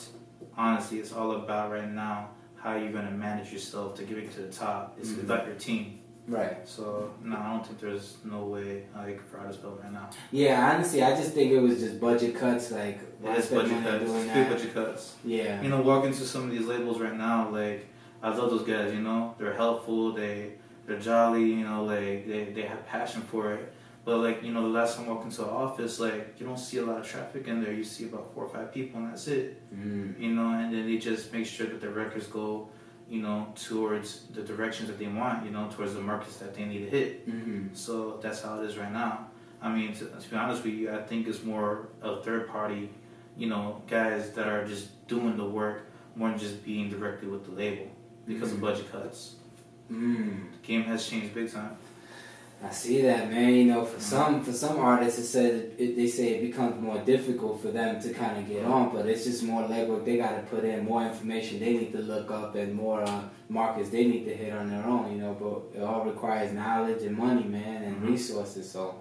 honestly, 0.56 0.98
it's 0.98 1.12
all 1.12 1.32
about 1.32 1.72
right 1.72 1.90
now 1.90 2.30
how 2.56 2.76
you're 2.76 2.92
gonna 2.92 3.10
manage 3.10 3.52
yourself 3.52 3.94
to 3.96 4.04
get 4.04 4.18
it 4.18 4.32
to 4.32 4.42
the 4.42 4.48
top. 4.52 4.96
It's 4.98 5.10
Mhm. 5.10 5.24
about 5.24 5.46
your 5.46 5.54
team. 5.56 6.00
Right. 6.28 6.68
So 6.68 7.10
no, 7.24 7.36
I 7.36 7.52
don't 7.52 7.66
think 7.66 7.80
there's 7.80 8.18
no 8.24 8.44
way 8.44 8.84
like 8.94 9.26
for 9.28 9.38
artist 9.38 9.60
development 9.60 9.94
right 9.94 10.02
now. 10.02 10.10
Yeah. 10.30 10.72
Honestly, 10.74 11.02
I 11.02 11.16
just 11.16 11.32
think 11.32 11.50
it 11.52 11.58
was 11.60 11.80
just 11.80 11.98
budget 12.00 12.34
cuts. 12.36 12.70
Like, 12.70 13.00
It's 13.24 13.46
budget 13.46 13.82
cuts, 13.82 14.04
doing 14.04 14.26
that? 14.26 14.50
budget 14.50 14.74
cuts. 14.74 15.14
Yeah. 15.24 15.62
you 15.62 15.68
know, 15.70 15.80
walking 15.80 16.12
to 16.12 16.24
some 16.26 16.44
of 16.44 16.50
these 16.50 16.66
labels 16.66 17.00
right 17.00 17.16
now, 17.16 17.48
like 17.50 17.86
I 18.22 18.28
love 18.28 18.50
those 18.50 18.62
guys. 18.64 18.92
You 18.92 19.00
know, 19.00 19.34
they're 19.38 19.54
helpful. 19.54 20.12
They 20.12 20.52
they're 20.86 20.98
jolly. 20.98 21.44
You 21.44 21.64
know, 21.64 21.84
like 21.84 22.26
they 22.28 22.52
they 22.54 22.62
have 22.62 22.84
passion 22.86 23.22
for 23.22 23.54
it. 23.54 23.72
But 24.08 24.20
like 24.20 24.42
you 24.42 24.52
know, 24.54 24.62
the 24.62 24.68
last 24.68 24.96
time 24.96 25.04
I 25.04 25.12
walked 25.12 25.26
into 25.26 25.42
an 25.42 25.50
office, 25.50 26.00
like 26.00 26.36
you 26.38 26.46
don't 26.46 26.58
see 26.58 26.78
a 26.78 26.82
lot 26.82 26.98
of 26.98 27.06
traffic 27.06 27.46
in 27.46 27.62
there. 27.62 27.74
You 27.74 27.84
see 27.84 28.04
about 28.06 28.32
four 28.32 28.44
or 28.44 28.48
five 28.48 28.72
people, 28.72 29.00
and 29.00 29.10
that's 29.10 29.26
it. 29.28 29.60
Mm. 29.70 30.18
You 30.18 30.30
know, 30.30 30.48
and 30.58 30.72
then 30.72 30.86
they 30.86 30.96
just 30.96 31.30
make 31.30 31.44
sure 31.44 31.66
that 31.66 31.82
the 31.82 31.90
records 31.90 32.26
go, 32.26 32.70
you 33.06 33.20
know, 33.20 33.52
towards 33.54 34.08
the 34.36 34.40
directions 34.40 34.88
that 34.88 34.98
they 34.98 35.08
want. 35.08 35.44
You 35.44 35.50
know, 35.50 35.68
towards 35.70 35.92
the 35.92 36.00
markets 36.00 36.38
that 36.38 36.54
they 36.54 36.64
need 36.64 36.84
to 36.86 36.88
hit. 36.88 37.28
Mm-hmm. 37.28 37.74
So 37.74 38.18
that's 38.22 38.40
how 38.40 38.62
it 38.62 38.64
is 38.64 38.78
right 38.78 38.90
now. 38.90 39.26
I 39.60 39.68
mean, 39.76 39.92
to, 39.98 40.06
to 40.06 40.30
be 40.30 40.36
honest 40.36 40.64
with 40.64 40.72
you, 40.72 40.90
I 40.90 41.02
think 41.02 41.28
it's 41.28 41.42
more 41.42 41.88
a 42.00 42.22
third 42.22 42.48
party, 42.48 42.88
you 43.36 43.48
know, 43.50 43.82
guys 43.88 44.30
that 44.30 44.48
are 44.48 44.64
just 44.66 45.06
doing 45.06 45.36
the 45.36 45.44
work 45.44 45.82
more 46.16 46.30
than 46.30 46.38
just 46.38 46.64
being 46.64 46.88
directly 46.88 47.28
with 47.28 47.44
the 47.44 47.52
label 47.52 47.88
because 48.26 48.48
Mhm. 48.52 48.54
of 48.54 48.60
budget 48.62 48.90
cuts. 48.90 49.34
Mm. 49.92 50.50
The 50.52 50.66
game 50.66 50.84
has 50.84 51.06
changed 51.06 51.34
big 51.34 51.52
time. 51.52 51.76
I 52.60 52.70
see 52.70 53.02
that, 53.02 53.30
man. 53.30 53.54
You 53.54 53.66
know, 53.66 53.84
for 53.84 54.00
some 54.00 54.42
for 54.42 54.52
some 54.52 54.78
artists, 54.78 55.20
it 55.20 55.26
said 55.26 55.72
it, 55.78 55.94
they 55.94 56.08
say 56.08 56.34
it 56.34 56.42
becomes 56.42 56.80
more 56.82 56.98
difficult 56.98 57.62
for 57.62 57.68
them 57.68 58.00
to 58.02 58.12
kind 58.12 58.36
of 58.36 58.48
get 58.48 58.64
on, 58.64 58.92
but 58.92 59.06
it's 59.06 59.24
just 59.24 59.44
more 59.44 59.62
legwork 59.62 60.04
they 60.04 60.16
got 60.16 60.34
to 60.36 60.42
put 60.42 60.64
in, 60.64 60.84
more 60.84 61.04
information 61.04 61.60
they 61.60 61.74
need 61.74 61.92
to 61.92 61.98
look 61.98 62.30
up, 62.32 62.56
and 62.56 62.74
more 62.74 63.02
uh, 63.02 63.22
markets 63.48 63.90
they 63.90 64.06
need 64.06 64.24
to 64.24 64.34
hit 64.34 64.52
on 64.52 64.70
their 64.70 64.84
own. 64.84 65.12
You 65.12 65.18
know, 65.18 65.36
but 65.38 65.78
it 65.80 65.84
all 65.84 66.04
requires 66.04 66.52
knowledge 66.52 67.02
and 67.02 67.16
money, 67.16 67.44
man, 67.44 67.84
and 67.84 68.02
Mhm. 68.02 68.08
resources. 68.10 68.68
So 68.68 68.96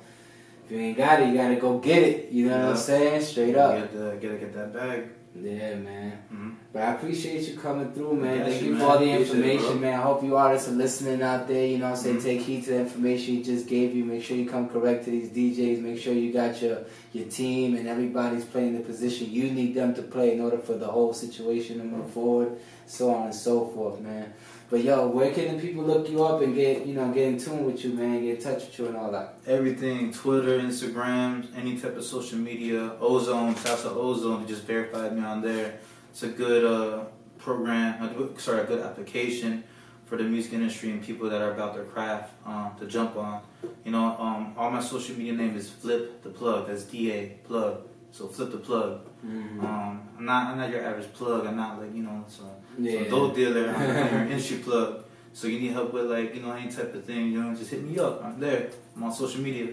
if 0.66 0.72
you 0.72 0.78
ain't 0.78 0.98
got 0.98 1.22
it, 1.22 1.30
you 1.30 1.34
got 1.34 1.50
to 1.50 1.56
go 1.56 1.80
get 1.80 2.04
it. 2.04 2.32
You 2.32 2.50
know 2.50 2.60
what 2.60 2.70
I'm 2.72 2.78
saying? 2.78 3.22
Straight 3.24 3.56
up. 3.56 3.92
The, 3.92 4.18
gotta 4.22 4.38
get 4.38 4.54
that 4.54 4.72
bag. 4.72 5.10
Yeah, 5.42 5.76
man. 5.76 6.12
hmm 6.30 6.50
But 6.74 6.82
I 6.84 6.94
appreciate 6.94 7.48
you 7.48 7.58
coming 7.58 7.92
through, 7.92 8.16
man. 8.16 8.44
Thank 8.46 8.62
you 8.64 8.72
man. 8.72 8.80
for 8.80 8.86
all 8.88 9.00
the 9.00 9.10
it, 9.10 9.22
information, 9.22 9.82
man. 9.82 9.94
I 10.00 10.02
hope 10.04 10.24
you 10.24 10.36
artists 10.36 10.68
are 10.70 10.72
listening 10.72 11.22
out 11.22 11.48
there. 11.48 11.66
You 11.66 11.78
know 11.78 11.86
what 11.92 11.98
I'm 11.98 12.04
saying? 12.04 12.18
Mhm. 12.18 12.24
Take 12.24 12.42
heed 12.42 12.64
to 12.66 12.70
the 12.72 12.80
information 12.80 13.36
he 13.36 13.44
just 13.44 13.68
gave 13.68 13.96
you. 13.96 14.04
Make 14.06 14.24
sure 14.24 14.36
you 14.36 14.50
come 14.50 14.68
correct 14.70 15.06
to 15.06 15.12
these 15.12 15.30
DJs. 15.30 15.82
Make 15.82 16.00
sure 16.00 16.14
you 16.14 16.34
got 16.34 16.62
your, 16.62 16.80
your 17.14 17.26
team 17.28 17.76
and 17.76 17.88
everybody's 17.88 18.46
playing 18.46 18.74
the 18.74 18.82
position 18.84 19.30
you 19.32 19.52
need 19.52 19.76
them 19.76 19.94
to 19.96 20.02
play 20.02 20.34
in 20.34 20.42
order 20.42 20.58
for 20.58 20.74
the 20.74 20.88
whole 20.88 21.14
situation 21.14 21.78
to 21.80 21.84
move 21.84 22.10
forward, 22.12 22.58
so 22.88 23.14
on 23.14 23.26
and 23.26 23.36
so 23.36 23.68
forth, 23.68 24.00
man. 24.02 24.34
But 24.70 24.84
yo, 24.84 25.08
where 25.08 25.34
can 25.34 25.56
the 25.56 25.62
people 25.62 25.84
look 25.84 26.10
you 26.10 26.24
up 26.26 26.42
and 26.42 26.54
get, 26.54 26.86
you 26.86 26.94
know, 26.94 27.10
get 27.14 27.28
in 27.28 27.40
tune 27.40 27.66
with 27.66 27.84
you, 27.86 27.94
man, 27.94 28.22
get 28.22 28.38
in 28.38 28.44
touch 28.44 28.66
with 28.66 28.80
you 28.80 28.88
and 28.88 28.98
all 28.98 29.12
that? 29.12 29.36
Everything, 29.48 30.12
Twitter, 30.12 30.60
Instagram, 30.60 31.48
any 31.56 31.78
type 31.78 31.96
of 31.96 32.04
social 32.04 32.38
media, 32.38 32.92
Ozone, 33.00 33.56
shouts 33.56 33.84
to 33.84 33.92
Ozone, 33.92 34.44
they 34.44 34.50
just 34.50 34.64
verified 34.64 35.16
me 35.16 35.24
on 35.24 35.42
there. 35.42 35.80
It's 36.12 36.24
a 36.24 36.28
good 36.28 36.66
uh, 36.66 37.06
program, 37.38 38.04
a 38.04 38.14
good, 38.14 38.40
sorry, 38.42 38.62
a 38.62 38.66
good 38.66 38.84
application 38.84 39.64
for 40.06 40.18
the 40.18 40.24
music 40.24 40.54
industry 40.54 40.92
and 40.92 41.02
people 41.02 41.30
that 41.30 41.42
are 41.42 41.54
about 41.54 41.74
their 41.74 41.84
craft 41.84 42.34
um, 42.46 42.72
to 42.80 42.88
jump 42.88 43.16
on. 43.16 43.42
You 43.86 43.92
know, 43.92 44.18
um, 44.20 44.54
all 44.58 44.70
my 44.70 44.82
social 44.82 45.16
media 45.16 45.34
name 45.34 45.56
is 45.56 45.70
Flip 45.70 46.24
the 46.24 46.30
Plug. 46.30 46.68
That's 46.68 46.84
D 46.84 47.12
A 47.12 47.28
plug. 47.46 47.88
So 48.12 48.28
Flip 48.28 48.52
the 48.52 48.58
Plug. 48.58 49.02
Mm-hmm. 49.26 49.66
Um, 49.66 50.08
not 50.28 50.48
I'm 50.52 50.58
not 50.60 50.70
your 50.70 50.84
average 50.84 51.12
plug. 51.14 51.46
I'm 51.48 51.58
not 51.58 51.80
like 51.82 51.94
you 51.96 52.04
know 52.04 52.24
so, 52.28 52.44
Yeah. 52.78 53.04
so 53.06 53.10
dope 53.10 53.36
dealer. 53.36 53.70
I'm, 53.70 53.82
I'm 53.82 54.14
your 54.14 54.24
industry 54.34 54.58
plug. 54.60 55.04
So 55.34 55.48
you 55.48 55.60
need 55.60 55.72
help 55.72 55.94
with 55.94 56.06
like 56.12 56.36
you 56.36 56.42
know 56.44 56.52
any 56.52 56.70
type 56.72 56.94
of 56.94 57.04
thing. 57.06 57.32
You 57.32 57.42
know, 57.42 57.56
just 57.56 57.72
hit 57.72 57.84
me 57.84 57.98
up. 57.98 58.24
I'm 58.24 58.40
there. 58.40 58.70
I'm 58.96 59.04
on 59.04 59.14
social 59.14 59.42
media. 59.42 59.68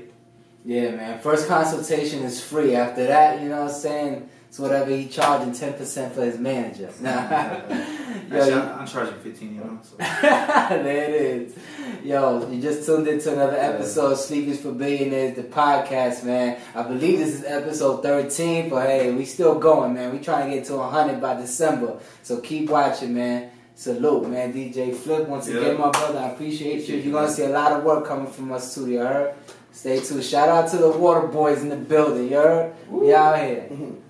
Yeah, 0.64 0.93
man. 0.97 1.21
First 1.21 1.47
consultation 1.47 2.23
is 2.23 2.40
free. 2.43 2.75
After 2.75 3.07
that, 3.07 3.43
you 3.43 3.49
know 3.51 3.62
what 3.64 3.71
I'm 3.75 3.81
saying? 3.88 4.29
So 4.55 4.62
whatever 4.62 4.90
he 4.95 5.09
charging 5.09 5.53
ten 5.53 5.73
percent 5.73 6.14
for 6.14 6.25
his 6.25 6.38
manager. 6.38 6.88
Yo, 7.03 7.09
Actually, 7.09 8.51
you- 8.51 8.61
I'm, 8.61 8.87
charging 8.87 9.19
15, 9.19 9.53
you 9.57 9.61
know. 9.61 9.81
So. 9.83 9.97
there 9.99 11.11
it 11.11 11.23
is. 11.23 11.57
Yo, 12.05 12.49
you 12.49 12.62
just 12.62 12.87
tuned 12.87 13.09
into 13.09 13.33
another 13.33 13.57
episode 13.57 14.12
of 14.12 14.19
Sleepers 14.19 14.61
for 14.61 14.71
Billionaires, 14.71 15.35
the 15.35 15.43
podcast, 15.43 16.23
man. 16.23 16.61
I 16.73 16.85
believe 16.85 17.19
this 17.19 17.35
is 17.35 17.45
episode 17.45 18.05
13, 18.05 18.71
but 18.71 18.87
hey, 18.87 19.11
we 19.11 19.25
still 19.25 19.59
going, 19.59 19.95
man. 19.95 20.12
We 20.12 20.21
trying 20.21 20.49
to 20.49 20.57
get 20.57 20.67
to 20.67 20.77
100 20.77 21.21
by 21.21 21.35
December. 21.35 21.99
So 22.23 22.38
keep 22.38 22.71
watching, 22.71 23.12
man. 23.12 23.51
Salute, 23.75 24.29
man. 24.29 24.53
DJ 24.53 24.95
Flip, 24.95 25.27
once 25.27 25.49
Yeah. 25.49 25.62
again, 25.62 25.81
my 25.81 25.90
brother, 25.90 26.21
I 26.21 26.29
appreciate 26.29 26.88
you. 26.88 26.99
You're 26.99 27.12
going 27.12 27.27
to 27.27 27.33
see 27.33 27.43
a 27.43 27.49
lot 27.49 27.73
of 27.73 27.83
work 27.83 28.07
coming 28.07 28.31
from 28.31 28.53
us, 28.53 28.73
too, 28.73 28.88
you 28.88 29.01
heard? 29.01 29.35
Stay 29.73 29.99
tuned. 29.99 30.23
Shout 30.23 30.49
out 30.49 30.71
to 30.71 30.77
the 30.77 30.90
Water 30.90 31.27
Boys 31.27 31.61
in 31.61 31.71
the 31.71 31.77
building, 31.77 32.31
you 32.31 32.37
heard? 32.37 32.73
We 32.88 33.12
out 33.12 33.37
here. 33.40 33.69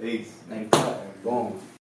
Peace. 0.00 0.32
Like, 0.48 0.70
boom. 1.24 1.60